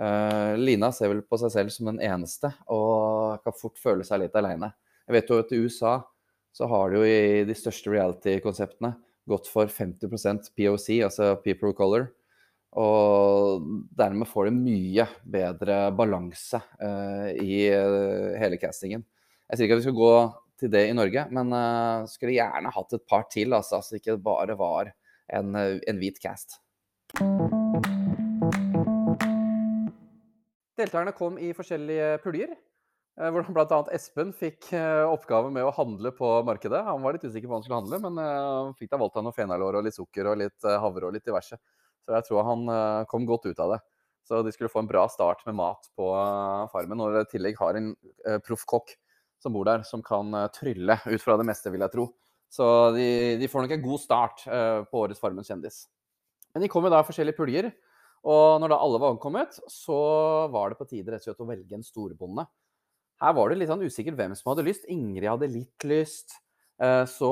Uh, 0.00 0.56
Lina 0.56 0.88
ser 0.96 1.12
vel 1.12 1.24
på 1.26 1.36
seg 1.40 1.52
selv 1.52 1.74
som 1.74 1.90
den 1.90 2.00
eneste 2.04 2.52
og 2.72 3.42
kan 3.44 3.56
fort 3.56 3.80
føle 3.80 4.06
seg 4.06 4.22
litt 4.22 4.36
aleine. 4.38 4.72
Jeg 5.04 5.16
vet 5.18 5.32
jo 5.32 5.40
at 5.42 5.52
i 5.52 5.60
USA 5.60 5.98
så 6.56 6.66
har 6.70 6.90
de 6.90 7.00
jo 7.00 7.06
i 7.08 7.44
de 7.46 7.56
største 7.56 7.92
reality-konseptene 7.92 8.94
gått 9.30 9.46
for 9.50 9.70
50% 9.70 10.50
POC, 10.56 10.88
altså 11.06 11.34
people 11.44 11.70
of 11.70 11.76
color. 11.78 12.08
Og 12.80 13.66
dermed 13.98 14.28
får 14.30 14.48
de 14.48 14.54
mye 14.54 15.06
bedre 15.26 15.78
balanse 15.98 16.58
uh, 16.80 17.28
i 17.34 17.66
hele 18.40 18.58
castingen. 18.62 19.04
Jeg 19.50 19.58
sier 19.58 19.66
ikke 19.66 19.74
at 19.74 19.80
vi 19.80 19.86
skal 19.88 19.98
gå 19.98 20.10
til 20.62 20.70
det 20.70 20.80
i 20.86 20.94
Norge. 20.94 21.24
Men 21.34 21.50
uh, 21.50 22.06
skulle 22.06 22.36
gjerne 22.36 22.70
hatt 22.70 22.92
et 22.94 23.06
par 23.10 23.24
til, 23.32 23.56
altså, 23.56 23.80
så 23.82 23.98
ikke 23.98 24.14
bare 24.22 24.54
var 24.58 24.92
en, 25.30 25.54
eh, 25.58 25.80
en 25.90 25.98
hvit 25.98 26.18
cast. 26.22 26.60
Deltakerne 30.78 31.14
kom 31.18 31.38
i 31.38 31.50
forskjellige 31.54 32.18
puljer. 32.22 32.54
hvor 33.20 33.42
hvordan 33.42 33.56
bl.a. 33.58 33.80
Espen 33.94 34.30
fikk 34.32 34.70
oppgave 34.72 35.50
med 35.52 35.66
å 35.66 35.74
handle 35.76 36.10
på 36.14 36.30
markedet. 36.46 36.80
Han 36.86 37.02
var 37.02 37.14
litt 37.14 37.26
usikker 37.26 37.46
på 37.46 37.52
hva 37.52 37.58
han 37.58 37.66
skulle 37.66 37.80
handle, 37.82 37.98
men 38.06 38.74
fikk 38.78 38.90
da 38.90 39.00
valgt 39.02 39.18
han 39.18 39.26
noe 39.28 39.36
fenalår 39.36 39.76
og 39.76 39.84
litt 39.84 39.98
sukker 39.98 40.30
og 40.30 40.38
litt 40.40 40.64
havre 40.64 41.10
og 41.10 41.14
litt 41.14 41.26
diverse. 41.26 41.58
Så 42.00 42.16
jeg 42.16 42.26
tror 42.26 42.48
han 42.48 42.64
kom 43.12 43.28
godt 43.28 43.50
ut 43.50 43.60
av 43.60 43.74
det. 43.74 43.80
Så 44.24 44.40
de 44.46 44.54
skulle 44.54 44.72
få 44.72 44.82
en 44.82 44.90
bra 44.90 45.04
start 45.12 45.44
med 45.46 45.58
mat 45.60 45.90
på 45.98 46.08
farmen, 46.72 47.04
og 47.04 47.20
i 47.20 47.28
tillegg 47.34 47.60
har 47.60 47.76
en 47.76 47.92
proff 48.46 48.64
kokk 48.72 48.96
som 49.40 49.54
bor 49.54 49.68
der, 49.68 49.84
som 49.88 50.02
kan 50.04 50.34
eh, 50.36 50.48
trylle 50.54 50.98
ut 51.06 51.22
fra 51.22 51.36
det 51.40 51.46
meste, 51.48 51.72
vil 51.72 51.84
jeg 51.84 51.94
tro. 51.94 52.08
Så 52.50 52.66
de, 52.96 53.06
de 53.40 53.48
får 53.48 53.64
nok 53.64 53.76
en 53.76 53.84
god 53.84 54.02
start 54.02 54.40
uh, 54.50 54.82
på 54.90 55.04
årets 55.04 55.20
Farmen 55.22 55.46
kjendis. 55.46 55.84
Men 56.50 56.64
de 56.64 56.70
kom 56.72 56.82
jo 56.82 56.90
da 56.90 56.98
i 56.98 57.06
forskjellige 57.06 57.38
puljer. 57.38 57.68
Og 58.26 58.58
når 58.60 58.72
da 58.72 58.78
alle 58.82 58.98
var 59.00 59.14
omkommet, 59.14 59.54
så 59.70 59.98
var 60.50 60.72
det 60.72 60.80
på 60.80 60.88
tide 60.90 61.14
rett 61.14 61.22
og 61.22 61.28
slett 61.28 61.44
å 61.44 61.46
velge 61.46 61.78
en 61.78 61.86
storbonde. 61.86 62.44
Her 63.22 63.36
var 63.36 63.52
det 63.52 63.60
litt 63.60 63.70
sånn 63.70 63.84
usikkert 63.86 64.18
hvem 64.18 64.34
som 64.34 64.50
hadde 64.50 64.66
lyst. 64.66 64.88
Ingrid 64.90 65.30
hadde 65.30 65.52
litt 65.52 65.86
lyst. 65.86 66.34
Uh, 66.82 67.06
så 67.06 67.30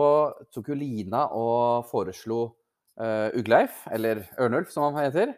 tok 0.55 0.71
jo 0.71 0.79
Lina 0.79 1.27
og 1.35 1.91
foreslo 1.91 2.55
Ugleif, 2.99 3.85
eller 3.95 4.25
Ørnulf 4.43 4.73
som 4.75 4.88
han 4.88 5.05
heter. 5.05 5.31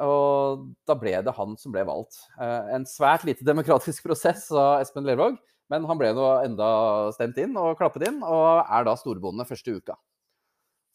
Og 0.00 0.62
da 0.88 0.94
ble 0.96 1.18
det 1.20 1.34
han 1.36 1.52
som 1.60 1.74
ble 1.74 1.82
valgt. 1.84 2.22
En 2.40 2.86
svært 2.88 3.26
lite 3.28 3.44
demokratisk 3.44 4.04
prosess, 4.08 4.46
sa 4.48 4.78
Espen 4.80 5.04
Lervåg. 5.04 5.36
Men 5.68 5.84
han 5.88 5.98
ble 6.00 6.12
nå 6.16 6.26
enda 6.46 6.68
stemt 7.12 7.38
inn 7.40 7.56
og 7.60 7.76
klappet 7.80 8.06
inn, 8.08 8.22
og 8.24 8.62
er 8.64 8.86
da 8.88 8.94
storbonde 8.96 9.46
første 9.48 9.74
uka. 9.76 9.98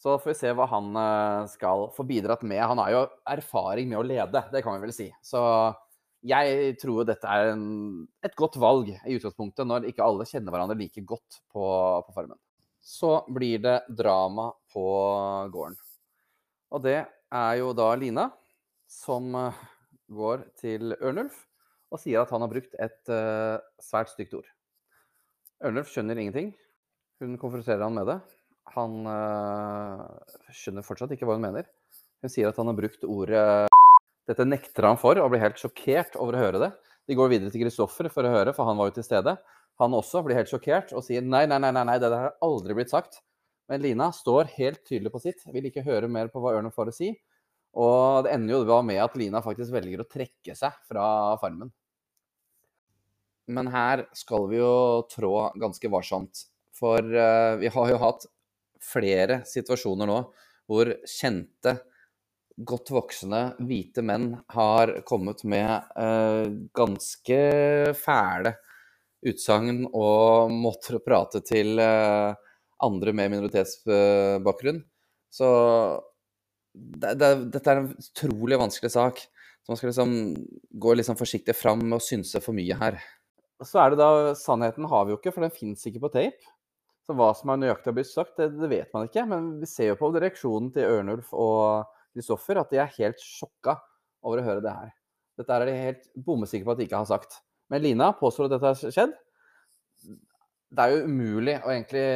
Så 0.02 0.18
får 0.20 0.34
vi 0.34 0.36
se 0.36 0.52
hva 0.58 0.66
han 0.68 0.90
eh, 1.00 1.46
skal 1.54 1.88
få 1.96 2.04
bidratt 2.08 2.42
med. 2.44 2.60
Han 2.60 2.82
har 2.82 2.92
jo 2.92 3.04
erfaring 3.36 3.88
med 3.92 4.02
å 4.02 4.06
lede, 4.08 4.42
det 4.52 4.64
kan 4.66 4.76
vi 4.76 4.88
vel 4.88 4.96
si. 4.96 5.08
Så 5.24 5.42
Jeg 6.24 6.78
tror 6.80 7.04
dette 7.04 7.28
er 7.28 7.52
en, 7.52 7.64
et 8.24 8.36
godt 8.40 8.56
valg 8.56 8.90
i 8.96 9.16
utgangspunktet, 9.18 9.68
når 9.68 9.90
ikke 9.90 10.06
alle 10.06 10.28
kjenner 10.28 10.56
hverandre 10.56 10.80
like 10.80 11.04
godt 11.04 11.42
på, 11.52 11.64
på 12.08 12.16
Farmen. 12.16 12.40
Så 12.80 13.22
blir 13.32 13.60
det 13.64 13.82
drama 13.92 14.50
på 14.74 14.86
gården. 15.52 15.76
Og 16.74 16.84
det 16.84 17.02
er 17.04 17.54
jo 17.60 17.74
da 17.76 17.90
Lina 18.00 18.30
som 18.90 19.36
eh, 19.36 19.64
går 20.12 20.48
til 20.60 20.96
Ørnulf 21.00 21.46
og 21.94 22.02
sier 22.02 22.24
at 22.24 22.32
han 22.34 22.42
har 22.42 22.50
brukt 22.50 22.74
et 22.82 23.14
uh, 23.14 23.62
svært 23.82 24.10
stygt 24.10 24.34
ord. 24.34 24.48
Ørnulf 25.64 25.92
skjønner 25.92 26.20
ingenting. 26.20 26.52
Hun 27.24 27.38
konfronterer 27.40 27.86
han 27.86 27.96
med 27.96 28.10
det. 28.10 28.18
Han 28.74 29.08
øh, 29.08 30.02
skjønner 30.56 30.86
fortsatt 30.86 31.14
ikke 31.16 31.28
hva 31.28 31.38
hun 31.38 31.46
mener. 31.46 31.68
Hun 32.24 32.32
sier 32.32 32.50
at 32.50 32.60
han 32.60 32.70
har 32.72 32.78
brukt 32.78 33.06
ordet 33.08 33.46
Dette 34.28 34.46
nekter 34.48 34.86
han 34.88 35.00
for, 35.00 35.20
og 35.20 35.34
blir 35.34 35.42
helt 35.44 35.60
sjokkert 35.60 36.14
over 36.16 36.38
å 36.38 36.44
høre 36.46 36.60
det. 36.62 36.70
De 37.12 37.16
går 37.20 37.32
videre 37.34 37.52
til 37.52 37.66
Kristoffer 37.66 38.08
for 38.12 38.24
å 38.24 38.32
høre, 38.32 38.54
for 38.56 38.70
han 38.70 38.80
var 38.80 38.88
jo 38.88 38.96
til 38.96 39.04
stede. 39.04 39.34
Han 39.82 39.96
også 39.98 40.22
blir 40.24 40.38
helt 40.40 40.52
sjokkert 40.52 40.94
og 40.96 41.04
sier 41.04 41.26
nei, 41.26 41.44
nei, 41.52 41.58
nei, 41.60 41.74
nei, 41.76 41.84
nei 41.90 41.98
det 42.00 42.12
har 42.12 42.38
aldri 42.46 42.78
blitt 42.78 42.94
sagt. 42.94 43.20
Men 43.68 43.84
Lina 43.84 44.08
står 44.16 44.52
helt 44.56 44.80
tydelig 44.88 45.12
på 45.12 45.20
sitt, 45.24 45.44
vil 45.52 45.68
ikke 45.68 45.84
høre 45.84 46.08
mer 46.12 46.32
på 46.32 46.40
hva 46.44 46.56
Ørnulf 46.56 46.80
har 46.80 46.92
å 46.92 46.96
si. 46.96 47.12
Og 47.84 48.24
det 48.24 48.32
ender 48.36 48.64
jo 48.64 48.80
med 48.86 49.02
at 49.04 49.16
Lina 49.20 49.44
faktisk 49.44 49.76
velger 49.76 50.04
å 50.04 50.08
trekke 50.08 50.56
seg 50.56 50.80
fra 50.88 51.06
Farmen. 51.42 51.72
Men 53.52 53.70
her 53.74 54.06
skal 54.16 54.48
vi 54.52 54.60
jo 54.62 55.04
trå 55.12 55.50
ganske 55.60 55.92
varsomt. 55.92 56.46
For 56.74 57.00
uh, 57.00 57.60
vi 57.60 57.72
har 57.74 57.90
jo 57.92 58.00
hatt 58.02 58.28
flere 58.84 59.42
situasjoner 59.48 60.10
nå 60.10 60.20
hvor 60.72 60.90
kjente, 61.10 61.76
godt 62.54 62.92
voksne, 62.94 63.42
hvite 63.66 64.04
menn 64.06 64.30
har 64.54 64.92
kommet 65.10 65.42
med 65.50 65.90
uh, 65.98 66.46
ganske 66.76 67.40
fæle 67.98 68.54
utsagn 69.26 69.88
og 69.90 70.52
måter 70.54 71.00
prate 71.04 71.42
til 71.46 71.80
uh, 71.82 72.36
andre 72.84 73.14
med 73.16 73.32
minoritetsbakgrunn. 73.34 74.82
Så 75.34 75.48
det, 76.74 77.16
det, 77.20 77.32
dette 77.54 77.72
er 77.72 77.82
en 77.82 77.92
utrolig 77.96 78.60
vanskelig 78.62 78.94
sak. 78.94 79.24
Så 79.64 79.72
man 79.72 79.80
skal 79.80 79.94
liksom 79.94 80.16
gå 80.84 80.96
liksom 81.00 81.18
forsiktig 81.20 81.56
fram 81.56 81.86
med 81.86 81.98
å 81.98 82.04
synse 82.04 82.42
for 82.44 82.56
mye 82.56 82.78
her. 82.80 83.00
Så 83.68 83.80
er 83.82 83.94
det 83.94 84.02
da 84.02 84.34
Sannheten 84.38 84.88
har 84.90 85.06
vi 85.06 85.14
jo 85.14 85.20
ikke, 85.20 85.34
for 85.36 85.46
den 85.46 85.54
fins 85.54 85.86
ikke 85.90 86.04
på 86.04 86.12
tape. 86.14 86.52
Så 87.04 87.16
hva 87.20 87.34
som 87.36 87.52
er 87.52 87.60
nøyaktig 87.60 87.92
har 87.92 87.96
blitt 87.98 88.10
sagt, 88.10 88.38
det, 88.40 88.54
det, 88.56 88.70
vet 88.72 88.94
man 88.96 89.10
ikke. 89.10 89.26
Men 89.28 89.50
vi 89.60 89.68
ser 89.68 89.92
jo 89.92 90.00
på 90.00 90.12
reaksjonen 90.16 90.70
til 90.76 90.88
Ørnulf 90.88 91.34
og 91.36 91.90
Kristoffer 92.16 92.62
at 92.62 92.72
de 92.72 92.80
er 92.80 92.94
helt 93.00 93.20
sjokka 93.20 93.76
over 94.24 94.40
å 94.40 94.46
høre 94.46 94.64
det 94.64 94.76
her. 94.78 94.94
Dette 95.40 95.58
er 95.58 95.68
de 95.68 95.76
helt 95.82 96.08
bommesikre 96.16 96.68
på 96.68 96.76
at 96.76 96.80
de 96.80 96.88
ikke 96.88 97.02
har 97.02 97.10
sagt. 97.10 97.42
Men 97.74 97.84
Lina 97.84 98.12
påstår 98.16 98.48
at 98.48 98.56
dette 98.56 98.72
har 98.72 98.96
skjedd. 98.96 99.16
Det 100.74 100.84
er 100.84 100.94
jo 100.94 101.08
umulig 101.10 101.58
å 101.60 101.74
egentlig 101.74 102.08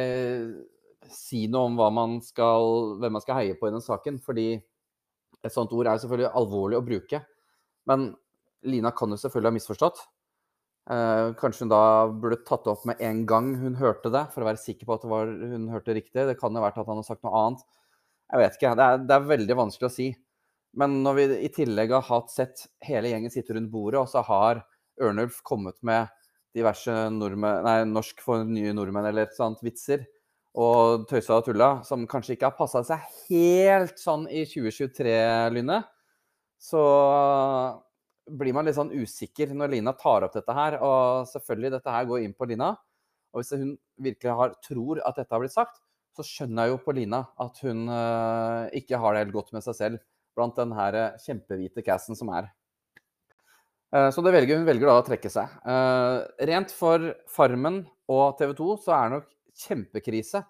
si 1.12 1.44
noe 1.50 1.68
om 1.68 1.94
man 1.94 2.18
skal, 2.24 2.94
hvem 3.00 3.18
man 3.18 3.24
skal 3.24 3.42
heie 3.42 3.58
på 3.58 3.68
i 3.68 3.74
den 3.74 3.84
saken. 3.84 4.20
Fordi 4.24 4.50
et 4.56 5.54
sånt 5.54 5.74
ord 5.76 5.90
er 5.90 6.00
selvfølgelig 6.00 6.32
alvorlig 6.40 6.78
å 6.78 6.86
bruke. 6.86 7.20
Men 7.88 8.12
Lina 8.66 8.94
kan 8.96 9.12
jo 9.12 9.20
selvfølgelig 9.20 9.52
ha 9.52 9.58
misforstått. 9.58 10.00
Eh, 10.88 11.34
kanskje 11.36 11.66
hun 11.66 11.72
da 11.72 11.82
burde 12.08 12.38
tatt 12.48 12.64
det 12.64 12.72
opp 12.72 12.86
med 12.88 13.00
en 13.04 13.24
gang 13.28 13.50
hun 13.60 13.76
hørte 13.76 14.08
det, 14.12 14.22
for 14.32 14.40
å 14.40 14.48
være 14.48 14.60
sikker 14.62 14.88
på 14.88 14.96
at 14.96 15.04
var, 15.10 15.28
hun 15.28 15.68
hørte 15.72 15.96
riktig. 15.96 16.24
Det 16.30 16.38
kan 16.40 16.54
jo 16.54 16.64
vært 16.64 16.80
at 16.80 16.88
han 16.88 17.00
har 17.00 17.06
sagt 17.06 17.26
noe 17.26 17.42
annet. 17.42 17.64
Jeg 18.28 18.42
vet 18.42 18.56
ikke. 18.56 18.72
Det 18.78 18.86
er, 18.86 19.02
det 19.04 19.16
er, 19.16 19.26
veldig 19.32 19.56
vanskelig 19.58 19.88
å 19.88 19.92
si. 19.92 20.08
Men 20.78 21.00
når 21.04 21.18
vi 21.18 21.26
i 21.44 21.50
tillegg 21.52 21.92
har 21.92 22.06
hatt 22.08 22.32
sett 22.32 22.66
hele 22.84 23.12
gjengen 23.12 23.32
sitte 23.32 23.56
rundt 23.56 23.72
bordet, 23.72 24.00
og 24.00 24.08
så 24.08 24.22
har 24.24 24.62
Ørnulf 25.00 25.42
kommet 25.46 25.76
med 25.86 26.08
diverse 26.56 26.92
nordmenn, 27.12 27.66
nei, 27.66 27.82
norsk 27.88 28.22
for 28.24 28.46
nye 28.48 28.72
nordmenn 28.76 29.08
eller 29.10 29.28
et 29.28 29.36
sånt 29.36 29.60
vitser, 29.64 30.06
og 30.58 31.04
tøysa 31.10 31.36
og 31.38 31.46
tulla, 31.46 31.68
som 31.86 32.06
kanskje 32.10 32.34
ikke 32.34 32.48
har 32.48 32.56
passa 32.56 32.82
seg 32.86 33.04
helt 33.28 34.00
sånn 34.00 34.24
i 34.32 34.42
2023-lynet, 34.48 35.86
så 36.58 36.82
blir 38.28 38.54
man 38.56 38.68
litt 38.68 38.76
sånn 38.76 38.92
usikker 38.92 39.54
når 39.56 39.72
Lina 39.76 39.94
tar 39.96 40.26
opp 40.26 40.36
dette 40.36 40.54
her. 40.54 40.78
Og 40.84 41.28
selvfølgelig, 41.30 41.72
dette 41.76 41.94
her 41.94 42.08
går 42.08 42.24
inn 42.24 42.36
på 42.36 42.48
Lina. 42.50 42.72
Og 43.32 43.42
hvis 43.42 43.54
hun 43.56 43.74
virkelig 44.00 44.36
har, 44.40 44.54
tror 44.64 45.02
at 45.06 45.18
dette 45.20 45.34
har 45.34 45.42
blitt 45.42 45.56
sagt, 45.56 45.80
så 46.16 46.24
skjønner 46.26 46.66
jeg 46.66 46.74
jo 46.74 46.78
på 46.82 46.94
Lina 46.96 47.22
at 47.38 47.60
hun 47.62 47.84
uh, 47.92 48.66
ikke 48.74 48.98
har 48.98 49.14
det 49.14 49.26
helt 49.26 49.36
godt 49.36 49.52
med 49.54 49.62
seg 49.62 49.76
selv 49.78 50.04
blant 50.38 50.54
den 50.54 50.70
her 50.70 50.94
eh, 50.94 51.16
kjempehvite 51.18 51.82
casten 51.82 52.14
som 52.18 52.30
er. 52.30 52.46
Uh, 53.90 54.08
så 54.14 54.22
det 54.22 54.32
velger, 54.34 54.60
hun 54.60 54.66
velger 54.68 54.90
da 54.90 54.98
å 55.00 55.06
trekke 55.06 55.30
seg. 55.32 55.54
Rent 56.50 56.74
for 56.74 57.10
Farmen 57.30 57.82
og 58.10 58.38
TV 58.38 58.54
2 58.58 58.68
så 58.84 58.94
er 58.94 59.08
det 59.08 59.16
nok 59.16 59.28
kjempekrise 59.58 60.42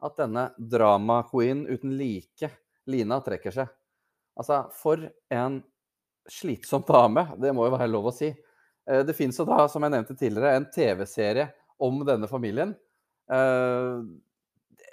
at 0.00 0.16
denne 0.18 0.48
drama-queen 0.58 1.66
uten 1.68 1.94
like, 1.98 2.50
Lina, 2.90 3.20
trekker 3.24 3.54
seg. 3.54 3.70
Altså, 4.40 4.64
for 4.74 5.04
en 5.34 5.60
slitsom 6.28 6.84
dame, 6.88 7.26
det 7.40 7.52
må 7.56 7.66
jo 7.66 7.74
være 7.74 7.90
lov 7.90 8.10
å 8.10 8.14
si. 8.14 8.30
Eh, 8.90 9.02
det 9.06 9.16
fins 9.16 9.38
jo 9.38 9.46
da, 9.48 9.64
som 9.70 9.84
jeg 9.84 9.94
nevnte 9.94 10.16
tidligere, 10.18 10.56
en 10.56 10.68
TV-serie 10.72 11.48
om 11.82 12.02
denne 12.06 12.28
familien. 12.30 12.74
Eh, 13.30 13.98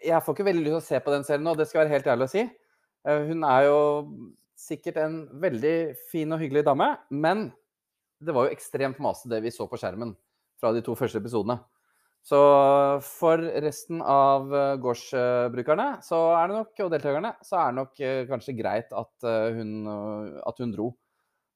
jeg 0.07 0.24
får 0.24 0.36
ikke 0.36 0.48
veldig 0.48 0.65
lyst 0.65 0.75
til 0.75 0.81
å 0.81 0.88
se 0.88 1.03
på 1.03 1.13
den 1.13 1.25
serien 1.27 1.48
nå, 1.48 1.55
det 1.57 1.67
skal 1.69 1.84
være 1.84 1.96
helt 1.96 2.12
ærlig 2.13 2.27
å 2.27 2.34
si. 2.34 2.43
Eh, 3.07 3.24
hun 3.31 3.48
er 3.48 3.69
jo 3.69 3.79
sikkert 4.57 5.00
en 5.01 5.24
veldig 5.41 5.77
fin 6.12 6.34
og 6.34 6.41
hyggelig 6.41 6.65
dame, 6.67 6.91
men 7.13 7.50
det 8.24 8.34
var 8.34 8.48
jo 8.48 8.57
ekstremt 8.57 9.01
masete 9.03 9.36
det 9.36 9.43
vi 9.46 9.53
så 9.53 9.67
på 9.69 9.77
skjermen 9.77 10.15
fra 10.57 10.72
de 10.74 10.81
to 10.86 10.96
første 10.98 11.19
episodene. 11.22 11.60
Så 12.25 12.38
for 13.05 13.39
resten 13.63 14.01
av 14.01 14.50
gårdsbrukerne 14.84 15.86
så 16.03 16.17
er 16.36 16.50
det 16.50 16.57
nok, 16.57 16.72
og 16.84 16.89
deltakerne 16.91 17.29
så 17.46 17.60
er 17.62 17.69
det 17.69 17.77
nok 17.77 18.01
kanskje 18.34 18.55
greit 18.57 18.89
at 18.91 19.27
hun, 19.55 19.86
at 19.88 20.60
hun 20.60 20.74
dro. 20.74 20.89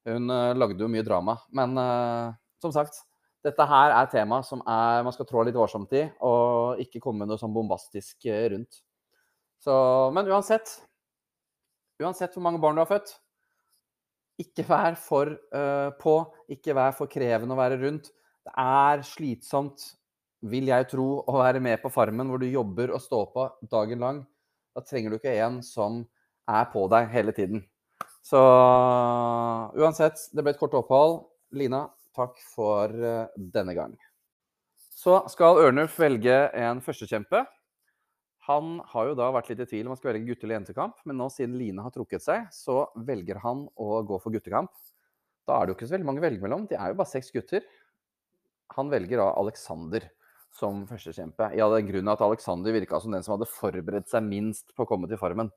Hun 0.07 0.29
uh, 0.33 0.51
lagde 0.57 0.81
jo 0.81 0.89
mye 0.91 1.05
drama. 1.05 1.37
Men 1.53 1.75
uh, 1.77 2.33
som 2.61 2.73
sagt, 2.73 3.03
dette 3.45 3.65
her 3.69 3.95
er 3.97 4.09
tema 4.11 4.41
som 4.45 4.63
er, 4.65 5.01
man 5.05 5.13
skal 5.15 5.27
trå 5.29 5.43
litt 5.45 5.57
varsomt 5.57 5.93
i, 5.97 6.05
og 6.25 6.81
ikke 6.81 7.01
komme 7.03 7.27
noe 7.29 7.41
sånn 7.41 7.53
bombastisk 7.53 8.29
uh, 8.29 8.45
rundt. 8.53 8.81
Så, 9.61 9.73
men 10.15 10.29
uansett 10.31 10.79
Uansett 12.01 12.33
hvor 12.33 12.41
mange 12.41 12.57
barn 12.57 12.73
du 12.73 12.81
har 12.81 12.89
født, 12.89 13.11
ikke 14.41 14.63
vær 14.65 14.95
for 14.97 15.35
på. 16.01 16.13
Ikke 16.49 16.73
vær 16.73 16.95
for 16.97 17.05
krevende 17.05 17.53
å 17.53 17.59
være 17.59 17.77
rundt. 17.77 18.07
Det 18.41 18.53
er 18.57 19.03
slitsomt, 19.05 19.83
vil 20.49 20.71
jeg 20.71 20.87
tro, 20.89 21.05
å 21.21 21.35
være 21.37 21.61
med 21.61 21.77
på 21.83 21.91
Farmen 21.93 22.31
hvor 22.31 22.41
du 22.41 22.47
jobber 22.49 22.95
og 22.95 23.03
står 23.05 23.27
på 23.35 23.45
dagen 23.69 24.01
lang. 24.01 24.23
Da 24.73 24.81
trenger 24.81 25.13
du 25.13 25.19
ikke 25.19 25.35
en 25.45 25.61
som 25.61 26.01
er 26.49 26.65
på 26.73 26.87
deg 26.89 27.13
hele 27.13 27.37
tiden. 27.37 27.61
Så 28.25 28.39
uansett, 29.77 30.19
det 30.31 30.43
ble 30.45 30.53
et 30.53 30.61
kort 30.61 30.75
opphold. 30.77 31.23
Lina, 31.57 31.87
takk 32.15 32.37
for 32.53 32.91
eh, 32.93 33.33
denne 33.35 33.75
gang. 33.75 33.95
Så 34.77 35.17
skal 35.33 35.59
Ørnulf 35.63 35.97
velge 35.99 36.35
en 36.57 36.81
førstekjempe. 36.85 37.41
Han 38.47 38.79
har 38.93 39.09
jo 39.09 39.17
da 39.17 39.29
vært 39.33 39.51
litt 39.51 39.63
i 39.65 39.67
tvil 39.69 39.87
om 39.87 39.93
han 39.93 39.99
skal 39.99 40.13
velge 40.13 40.29
gutte- 40.29 40.47
eller 40.47 40.59
jentekamp, 40.59 41.01
men 41.05 41.17
nå 41.17 41.27
siden 41.33 41.57
Line 41.59 41.83
har 41.83 41.93
trukket 41.93 42.23
seg, 42.23 42.47
så 42.53 42.87
velger 43.09 43.41
han 43.43 43.67
å 43.77 44.01
gå 44.05 44.17
for 44.21 44.33
guttekamp. 44.33 44.71
Da 45.49 45.57
er 45.57 45.65
det 45.65 45.73
jo 45.73 45.77
ikke 45.79 45.89
så 45.89 45.95
veldig 45.97 46.09
mange 46.09 46.21
å 46.21 46.25
velge 46.25 46.45
mellom. 46.45 46.65
De 46.69 46.77
er 46.77 46.91
jo 46.91 46.99
bare 47.01 47.11
seks 47.11 47.33
gutter. 47.33 47.65
Han 48.77 48.89
velger 48.93 49.21
da 49.21 49.31
Alexander 49.41 50.05
som 50.57 50.83
førstekjempe. 50.89 51.51
Ja, 51.57 51.67
det 51.71 51.81
er 51.81 51.89
grunnen 51.89 52.13
at 52.13 52.23
Alexander 52.25 52.75
virka 52.75 52.99
som 53.01 53.13
den 53.13 53.25
som 53.25 53.35
hadde 53.35 53.49
forberedt 53.49 54.09
seg 54.11 54.25
minst 54.25 54.73
på 54.75 54.85
å 54.85 54.89
komme 54.89 55.09
til 55.09 55.19
Farmen. 55.21 55.51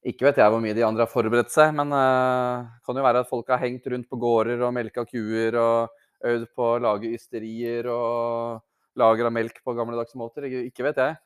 Ikke 0.00 0.24
vet 0.24 0.38
jeg 0.40 0.48
hvor 0.48 0.62
mye 0.64 0.72
de 0.76 0.84
andre 0.86 1.04
har 1.04 1.12
forberedt 1.12 1.52
seg, 1.52 1.74
men 1.76 1.90
det 1.92 2.00
uh, 2.00 2.68
kan 2.86 2.96
jo 2.96 3.02
være 3.04 3.20
at 3.20 3.28
folk 3.28 3.50
har 3.52 3.60
hengt 3.60 3.84
rundt 3.92 4.08
på 4.08 4.16
gårder 4.22 4.62
og 4.64 4.72
melka 4.72 5.04
kuer 5.04 5.58
og 5.60 5.90
øvd 6.30 6.46
på 6.56 6.68
å 6.70 6.78
lage 6.80 7.10
ysterier 7.12 7.88
og 7.92 8.62
lager 9.00 9.28
av 9.28 9.34
melk 9.36 9.60
på 9.60 9.74
gamledagse 9.76 10.16
måter. 10.20 10.46
Ikke 10.64 10.86
vet 10.88 11.02
jeg. 11.04 11.18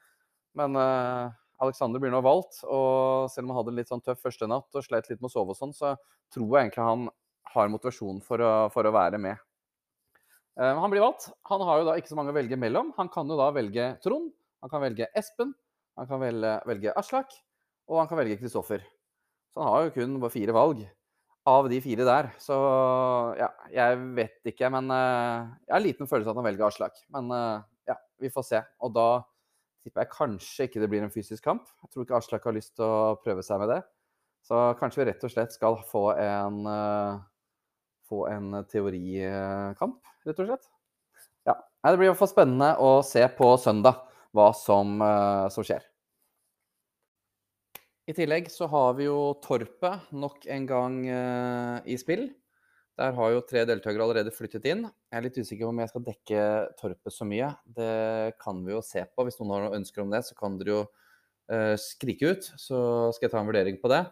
Men 0.59 0.75
uh, 0.75 1.31
Alexander 1.63 2.03
blir 2.03 2.11
nå 2.11 2.19
valgt, 2.27 2.65
og 2.67 3.31
selv 3.31 3.47
om 3.47 3.55
han 3.55 3.61
hadde 3.61 3.75
en 3.77 3.79
litt 3.79 3.95
sånn 3.95 4.03
tøff 4.03 4.27
første 4.27 4.51
natt 4.51 4.75
og 4.75 4.87
sleit 4.89 5.07
litt 5.07 5.23
med 5.23 5.31
å 5.31 5.35
sove 5.37 5.55
og 5.55 5.61
sånn, 5.61 5.77
så 5.77 5.95
tror 6.35 6.51
jeg 6.51 6.67
egentlig 6.67 6.91
han 6.91 7.09
har 7.55 7.71
motivasjon 7.71 8.21
for 8.27 8.43
å, 8.43 8.53
for 8.75 8.91
å 8.91 8.95
være 8.99 9.23
med. 9.23 9.39
Uh, 10.59 10.75
han 10.83 10.91
blir 10.91 11.07
valgt. 11.07 11.31
Han 11.47 11.63
har 11.63 11.79
jo 11.79 11.91
da 11.93 11.99
ikke 12.01 12.11
så 12.11 12.19
mange 12.19 12.35
å 12.35 12.41
velge 12.43 12.59
mellom. 12.59 12.91
Han 12.99 13.07
kan 13.15 13.31
jo 13.31 13.39
da 13.39 13.53
velge 13.55 13.93
Trond, 14.03 14.35
han 14.67 14.75
kan 14.75 14.83
velge 14.83 15.13
Espen, 15.15 15.55
han 15.95 16.11
kan 16.11 16.27
velge, 16.27 16.59
velge 16.67 16.99
Aslak 16.99 17.39
og 17.91 18.01
han 18.01 18.11
kan 18.11 18.21
velge 18.21 18.39
Kristoffer. 18.41 18.85
Så 19.55 19.63
han 19.63 19.71
har 19.71 19.87
jo 19.87 19.95
kun 19.95 20.17
bare 20.23 20.35
fire 20.35 20.55
valg 20.57 20.85
av 21.49 21.69
de 21.69 21.79
fire 21.85 22.07
der. 22.09 22.31
Så 22.41 22.57
ja, 23.39 23.51
jeg 23.73 24.01
vet 24.17 24.51
ikke, 24.51 24.71
men 24.73 24.89
uh, 24.91 25.53
jeg 25.67 25.77
har 25.77 25.85
liten 25.85 26.11
følelse 26.11 26.31
av 26.31 26.35
at 26.35 26.41
han 26.41 26.49
velger 26.49 26.69
Aslak. 26.69 26.99
Men 27.15 27.31
uh, 27.31 27.61
ja, 27.89 27.99
vi 28.21 28.33
får 28.33 28.49
se. 28.49 28.63
Og 28.83 28.95
da 28.97 29.09
tipper 29.85 30.05
jeg 30.05 30.15
kanskje 30.15 30.69
ikke 30.69 30.83
det 30.83 30.91
blir 30.93 31.05
en 31.05 31.13
fysisk 31.13 31.45
kamp. 31.45 31.69
Jeg 31.85 31.93
tror 31.93 32.07
ikke 32.07 32.19
Aslak 32.19 32.49
har 32.49 32.57
lyst 32.57 32.75
til 32.79 32.89
å 32.89 33.15
prøve 33.21 33.45
seg 33.45 33.61
med 33.63 33.75
det. 33.75 33.83
Så 34.45 34.61
kanskje 34.81 35.03
vi 35.03 35.09
rett 35.11 35.25
og 35.25 35.33
slett 35.33 35.55
skal 35.55 35.79
få 35.89 36.09
en 36.21 36.65
uh, 36.69 37.23
få 38.09 38.27
en 38.29 38.59
teorikamp, 38.69 40.01
rett 40.27 40.41
og 40.43 40.51
slett. 40.51 40.67
Ja. 41.49 41.57
Det 41.85 41.97
blir 41.97 42.09
i 42.09 42.13
hvert 42.13 42.21
fall 42.21 42.33
spennende 42.33 42.75
å 42.81 42.99
se 43.05 43.23
på 43.37 43.55
søndag 43.61 44.03
hva 44.37 44.51
som, 44.57 45.01
som 45.53 45.65
skjer. 45.65 45.85
I 48.05 48.13
tillegg 48.13 48.51
så 48.53 48.67
har 48.69 48.97
vi 48.99 49.07
jo 49.07 49.33
Torpet 49.41 50.11
nok 50.13 50.43
en 50.53 50.65
gang 50.69 50.97
uh, 51.09 51.77
i 51.89 51.97
spill. 51.97 52.27
Der 53.01 53.15
har 53.17 53.31
jo 53.33 53.41
tre 53.49 53.63
deltakere 53.67 54.05
allerede 54.05 54.35
flyttet 54.35 54.67
inn. 54.69 54.85
Jeg 55.09 55.17
er 55.19 55.25
litt 55.25 55.39
usikker 55.41 55.65
på 55.65 55.71
om 55.73 55.81
jeg 55.81 55.91
skal 55.91 56.05
dekke 56.11 56.43
Torpet 56.79 57.15
så 57.15 57.27
mye. 57.27 57.49
Det 57.65 58.37
kan 58.43 58.61
vi 58.67 58.75
jo 58.75 58.83
se 58.85 59.07
på. 59.09 59.25
Hvis 59.25 59.41
noen 59.41 59.55
har 59.55 59.65
noen 59.65 59.81
ønsker 59.81 60.05
om 60.05 60.13
det, 60.13 60.21
så 60.29 60.37
kan 60.37 60.61
dere 60.61 60.75
jo 60.75 60.83
uh, 60.85 61.75
skrike 61.81 62.35
ut. 62.35 62.51
Så 62.61 62.77
skal 63.17 63.31
jeg 63.31 63.33
ta 63.33 63.41
en 63.41 63.49
vurdering 63.49 63.81
på 63.81 63.91
det. 63.95 64.03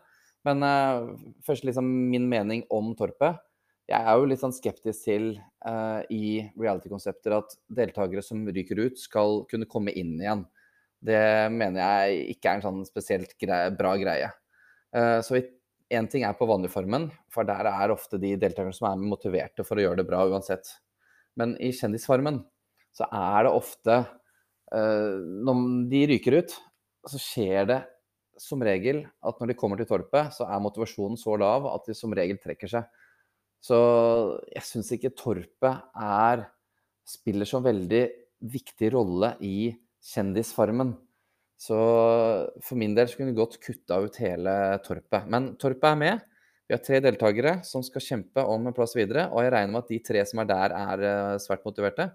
Men 0.49 0.65
uh, 0.65 1.13
først 1.45 1.69
liksom 1.69 1.93
min 2.09 2.31
mening 2.33 2.65
om 2.73 2.95
Torpet. 2.97 3.45
Jeg 3.93 4.09
er 4.09 4.17
jo 4.17 4.31
litt 4.31 4.41
sånn 4.41 4.55
skeptisk 4.57 5.05
til 5.05 5.33
i 6.15 6.27
reality-konsepter 6.57 7.35
at 7.35 7.57
deltakere 7.77 8.23
som 8.25 8.41
ryker 8.47 8.79
ut, 8.79 8.97
skal 8.97 9.43
kunne 9.51 9.69
komme 9.69 9.93
inn 9.99 10.15
igjen. 10.23 10.47
Det 11.02 11.50
mener 11.50 11.82
jeg 11.82 12.37
ikke 12.37 12.50
er 12.50 12.59
en 12.61 12.64
sånn 12.64 12.87
spesielt 12.87 13.35
greie, 13.40 13.73
bra 13.75 13.97
greie. 13.99 14.30
Uh, 14.94 15.18
så 15.25 15.40
én 15.92 16.09
ting 16.09 16.25
er 16.25 16.37
på 16.38 16.49
vanligformen, 16.49 17.09
for 17.32 17.49
der 17.49 17.68
er 17.68 17.92
ofte 17.94 18.21
de 18.23 18.37
deltakerne 18.40 18.76
som 18.76 18.88
er 18.92 19.02
motiverte 19.02 19.66
for 19.66 19.78
å 19.78 19.87
gjøre 19.87 20.02
det 20.02 20.09
bra 20.09 20.23
uansett. 20.30 20.68
Men 21.38 21.56
i 21.61 21.73
kjendisfarmen 21.75 22.42
så 22.94 23.09
er 23.09 23.47
det 23.47 23.54
ofte 23.56 23.94
uh, 24.04 25.16
Når 25.49 25.64
de 25.90 26.04
ryker 26.12 26.38
ut, 26.42 26.54
så 27.09 27.18
skjer 27.18 27.66
det 27.71 27.80
som 28.40 28.62
regel 28.64 29.02
at 29.26 29.38
når 29.40 29.52
de 29.52 29.59
kommer 29.59 29.80
til 29.80 29.88
torpet, 29.90 30.32
så 30.35 30.47
er 30.49 30.62
motivasjonen 30.62 31.18
så 31.21 31.35
lav 31.40 31.66
at 31.73 31.88
de 31.88 31.97
som 31.97 32.12
regel 32.14 32.38
trekker 32.40 32.71
seg. 32.71 32.87
Så 33.62 33.78
jeg 34.50 34.66
syns 34.66 34.90
ikke 34.97 35.12
torpet 35.18 35.82
er 35.99 36.47
spiller 37.06 37.49
så 37.49 37.61
veldig 37.62 38.02
viktig 38.52 38.90
rolle 38.94 39.35
i 39.47 39.71
Kjendisfarmen. 40.02 40.97
Så 41.62 41.78
for 42.64 42.78
min 42.80 42.94
del 42.97 43.06
skulle 43.11 43.30
vi 43.30 43.38
godt 43.38 43.61
kutta 43.62 44.00
ut 44.02 44.18
hele 44.23 44.54
Torpet. 44.82 45.28
Men 45.30 45.52
Torpet 45.61 45.92
er 45.92 46.00
med. 46.00 46.25
Vi 46.66 46.75
har 46.75 46.82
tre 46.82 46.99
deltakere 47.04 47.59
som 47.66 47.85
skal 47.87 48.02
kjempe 48.02 48.42
om 48.49 48.66
en 48.66 48.75
plass 48.75 48.97
videre. 48.99 49.28
Og 49.30 49.44
jeg 49.44 49.52
regner 49.54 49.71
med 49.75 49.85
at 49.85 49.92
de 49.92 50.00
tre 50.02 50.25
som 50.26 50.42
er 50.42 50.50
der, 50.50 50.75
er 50.75 51.06
eh, 51.06 51.38
svært 51.42 51.62
motiverte. 51.68 52.09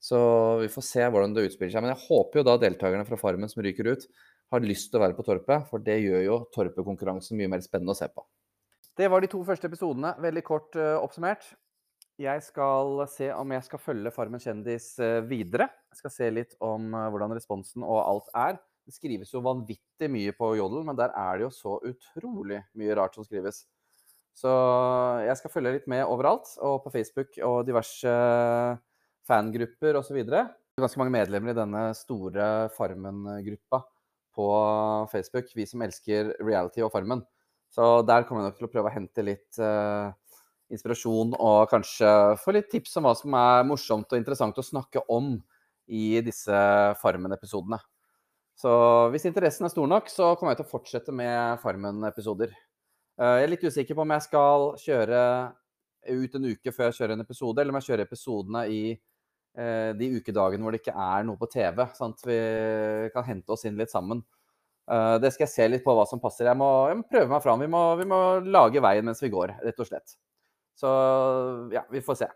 Så 0.00 0.18
vi 0.62 0.70
får 0.72 0.86
se 0.86 1.06
hvordan 1.06 1.36
det 1.36 1.46
utspiller 1.50 1.74
seg. 1.74 1.84
Men 1.84 1.92
jeg 1.92 2.06
håper 2.08 2.40
jo 2.40 2.46
da 2.48 2.56
deltakerne 2.62 3.06
fra 3.06 3.18
Farmen 3.20 3.52
som 3.52 3.62
ryker 3.62 3.92
ut, 3.92 4.06
har 4.50 4.64
lyst 4.64 4.90
til 4.90 4.98
å 4.98 5.04
være 5.04 5.18
på 5.18 5.26
Torpet. 5.28 5.68
For 5.70 5.84
det 5.86 6.00
gjør 6.00 6.24
jo 6.24 6.38
Torpet-konkurransen 6.56 7.38
mye 7.38 7.50
mer 7.52 7.62
spennende 7.62 7.94
å 7.94 8.00
se 8.00 8.08
på. 8.10 8.24
Det 8.98 9.06
var 9.12 9.22
de 9.22 9.30
to 9.30 9.44
første 9.46 9.70
episodene. 9.70 10.16
Veldig 10.20 10.42
kort 10.48 10.74
uh, 10.80 10.96
oppsummert. 10.98 11.46
Jeg 12.20 12.42
skal 12.44 12.98
se 13.08 13.30
om 13.32 13.52
jeg 13.54 13.64
skal 13.64 13.80
følge 13.80 14.10
Farmen 14.12 14.42
kjendis 14.42 14.92
eh, 15.00 15.22
videre. 15.24 15.70
Jeg 15.88 16.02
skal 16.02 16.12
se 16.12 16.26
litt 16.28 16.50
om 16.60 16.92
eh, 16.92 17.06
hvordan 17.08 17.32
responsen 17.32 17.86
og 17.86 18.00
alt 18.02 18.28
er. 18.36 18.58
Det 18.84 18.92
skrives 18.92 19.32
jo 19.32 19.40
vanvittig 19.44 20.08
mye 20.12 20.34
på 20.36 20.50
Jodel, 20.58 20.82
men 20.84 20.98
der 20.98 21.14
er 21.16 21.38
det 21.38 21.46
jo 21.46 21.52
så 21.54 21.78
utrolig 21.88 22.60
mye 22.76 22.98
rart 22.98 23.16
som 23.16 23.24
skrives. 23.24 23.62
Så 24.36 24.52
jeg 25.24 25.38
skal 25.40 25.52
følge 25.54 25.74
litt 25.78 25.88
med 25.90 26.04
overalt, 26.04 26.52
og 26.60 26.82
på 26.84 26.92
Facebook 26.92 27.40
og 27.46 27.64
diverse 27.68 28.12
fangrupper 29.28 29.96
osv. 30.00 30.20
Ganske 30.20 31.00
mange 31.00 31.14
medlemmer 31.14 31.54
i 31.54 31.58
denne 31.58 31.84
store 31.96 32.68
Farmen-gruppa 32.76 33.80
på 34.36 34.50
Facebook. 35.12 35.52
Vi 35.56 35.68
som 35.68 35.88
elsker 35.88 36.34
reality 36.40 36.84
og 36.84 36.92
Farmen. 36.92 37.24
Så 37.72 38.00
der 38.04 38.26
kommer 38.26 38.44
jeg 38.44 38.50
nok 38.50 38.60
til 38.60 38.68
å 38.68 38.74
prøve 38.74 38.90
å 38.90 38.96
hente 38.96 39.24
litt 39.24 39.60
inspirasjon 40.70 41.34
og 41.36 41.70
kanskje 41.70 42.10
få 42.42 42.54
litt 42.54 42.70
tips 42.72 42.96
om 42.98 43.08
hva 43.08 43.14
som 43.18 43.34
er 43.38 43.66
morsomt 43.68 44.10
og 44.10 44.18
interessant 44.20 44.58
å 44.58 44.66
snakke 44.66 45.02
om 45.10 45.34
i 45.90 46.20
disse 46.24 46.60
Farmen-episodene. 47.00 47.80
Så 48.60 48.72
hvis 49.14 49.26
interessen 49.28 49.66
er 49.66 49.72
stor 49.72 49.88
nok, 49.88 50.10
så 50.12 50.34
kommer 50.36 50.54
jeg 50.54 50.60
til 50.60 50.68
å 50.68 50.74
fortsette 50.74 51.14
med 51.16 51.60
Farmen-episoder. 51.62 52.52
Eh, 53.20 53.36
jeg 53.40 53.46
er 53.46 53.52
litt 53.54 53.64
usikker 53.64 53.96
på 53.96 54.04
om 54.04 54.14
jeg 54.14 54.26
skal 54.26 54.66
kjøre 54.80 55.22
ut 56.10 56.36
en 56.36 56.50
uke 56.50 56.72
før 56.72 56.88
jeg 56.88 56.98
kjører 56.98 57.16
en 57.16 57.24
episode, 57.24 57.60
eller 57.60 57.74
om 57.74 57.80
jeg 57.80 57.88
kjører 57.90 58.06
episodene 58.06 58.66
i 58.72 58.82
eh, 58.92 59.90
de 59.96 60.10
ukedagene 60.16 60.64
hvor 60.64 60.76
det 60.76 60.82
ikke 60.82 60.96
er 60.96 61.24
noe 61.28 61.40
på 61.40 61.48
TV. 61.52 61.82
Sånn 61.96 62.14
at 62.16 62.28
vi 62.28 62.38
kan 63.16 63.26
hente 63.26 63.56
oss 63.56 63.66
inn 63.68 63.80
litt 63.80 63.92
sammen. 63.92 64.22
Eh, 64.90 65.16
det 65.22 65.32
skal 65.34 65.46
jeg 65.46 65.54
se 65.54 65.68
litt 65.70 65.86
på 65.86 65.94
hva 65.96 66.06
som 66.08 66.22
passer. 66.22 66.48
Jeg 66.50 66.58
må, 66.60 66.70
jeg 66.90 67.00
må 67.00 67.08
prøve 67.10 67.32
meg 67.32 67.44
fram. 67.44 67.62
Vi 67.64 67.70
må, 67.70 67.84
vi 68.00 68.08
må 68.12 68.20
lage 68.46 68.82
veien 68.84 69.06
mens 69.06 69.22
vi 69.24 69.32
går, 69.32 69.56
rett 69.64 69.82
og 69.82 69.88
slett. 69.88 70.16
Så 70.80 70.90
ja, 71.74 71.84
vi 71.92 72.00
får 72.04 72.22
se. 72.22 72.28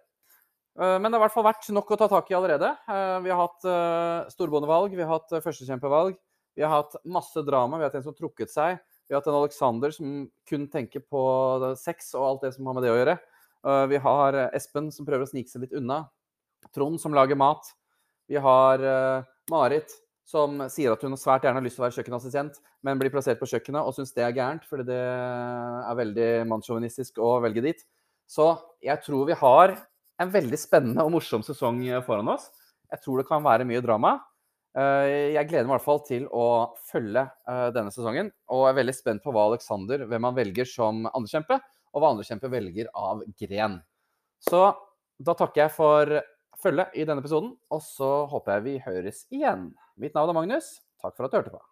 Eh, 0.81 0.97
men 0.99 1.07
det 1.07 1.17
har 1.17 1.23
i 1.23 1.25
hvert 1.29 1.37
fall 1.37 1.47
vært 1.47 1.69
nok 1.75 1.93
å 1.95 1.99
ta 1.99 2.09
tak 2.11 2.31
i 2.31 2.37
allerede. 2.37 2.73
Eh, 2.91 3.19
vi 3.25 3.33
har 3.33 3.41
hatt 3.41 3.67
eh, 3.69 4.31
storbondevalg, 4.35 4.97
vi 4.97 5.05
har 5.05 5.13
hatt 5.17 5.37
førstekjempevalg. 5.45 6.17
Vi 6.55 6.63
har 6.63 6.71
hatt 6.71 6.99
masse 7.11 7.43
drama. 7.47 7.79
Vi 7.79 7.85
har 7.87 7.91
hatt 7.91 7.99
en 7.99 8.07
som 8.07 8.17
trukket 8.17 8.53
seg. 8.53 8.79
Vi 9.09 9.15
har 9.15 9.21
hatt 9.21 9.31
en 9.31 9.41
Alexander 9.41 9.95
som 9.95 10.11
kun 10.49 10.69
tenker 10.71 11.03
på 11.03 11.23
sex 11.81 12.13
og 12.15 12.29
alt 12.29 12.45
det 12.47 12.53
som 12.55 12.69
har 12.71 12.77
med 12.77 12.87
det 12.87 12.93
å 12.93 13.01
gjøre. 13.01 13.17
Vi 13.91 13.99
har 14.05 14.39
Espen 14.55 14.93
som 14.95 15.09
prøver 15.09 15.27
å 15.27 15.29
snike 15.29 15.51
seg 15.51 15.65
litt 15.65 15.75
unna. 15.75 16.05
Trond 16.77 17.03
som 17.03 17.17
lager 17.17 17.37
mat. 17.37 17.67
Vi 18.31 18.39
har 18.39 18.87
Marit 19.51 19.91
som 20.25 20.63
sier 20.71 20.95
at 20.95 21.03
hun 21.03 21.19
svært 21.19 21.43
gjerne 21.45 21.59
har 21.59 21.67
lyst 21.67 21.77
til 21.77 21.83
å 21.83 21.89
være 21.89 21.99
kjøkkenassistent, 21.99 22.63
men 22.87 23.03
blir 23.03 23.13
plassert 23.13 23.43
på 23.43 23.51
kjøkkenet 23.51 23.83
og 23.83 23.99
syns 23.99 24.15
det 24.15 24.23
er 24.25 24.39
gærent, 24.39 24.65
fordi 24.71 24.87
det 24.89 25.03
er 25.03 26.01
veldig 26.05 26.31
mannssjåvinistisk 26.55 27.19
å 27.19 27.35
velge 27.45 27.67
dit. 27.67 27.83
Så 28.31 28.53
jeg 28.85 29.01
tror 29.05 29.27
vi 29.29 29.37
har 29.39 29.75
en 30.23 30.31
veldig 30.31 30.59
spennende 30.61 31.05
og 31.05 31.13
morsom 31.17 31.43
sesong 31.47 31.83
eh, 31.89 32.03
foran 32.05 32.31
oss. 32.35 32.49
Jeg 32.93 33.03
tror 33.03 33.21
det 33.21 33.29
kan 33.29 33.45
være 33.45 33.67
mye 33.69 33.83
drama. 33.85 34.17
Eh, 34.75 35.35
jeg 35.35 35.49
gleder 35.51 35.67
meg 35.67 35.75
i 35.75 35.77
hvert 35.77 35.87
fall 35.87 36.03
til 36.07 36.27
å 36.35 36.47
følge 36.89 37.25
eh, 37.25 37.69
denne 37.75 37.95
sesongen. 37.95 38.31
Og 38.55 38.69
er 38.69 38.79
veldig 38.79 38.97
spent 38.97 39.25
på 39.25 39.35
hva 39.35 39.49
Alexander, 39.51 40.07
hvem 40.11 40.29
han 40.29 40.39
velger 40.39 40.69
som 40.69 41.05
andrekjempe, 41.11 41.59
og 41.95 42.03
hva 42.03 42.15
andrekjempe 42.15 42.51
velger 42.53 42.91
av 42.99 43.23
gren. 43.41 43.81
Så 44.45 44.67
da 45.25 45.37
takker 45.39 45.67
jeg 45.67 45.75
for 45.77 46.17
følget 46.61 46.97
i 46.97 47.07
denne 47.07 47.23
episoden, 47.23 47.55
og 47.71 47.85
så 47.85 48.25
håper 48.31 48.59
jeg 48.59 48.67
vi 48.67 48.81
høres 48.87 49.25
igjen. 49.35 49.71
Mitt 50.01 50.17
navn 50.17 50.33
er 50.33 50.43
Magnus. 50.43 50.77
Takk 51.03 51.17
for 51.17 51.27
at 51.27 51.35
du 51.35 51.41
hørte 51.43 51.55
på. 51.55 51.63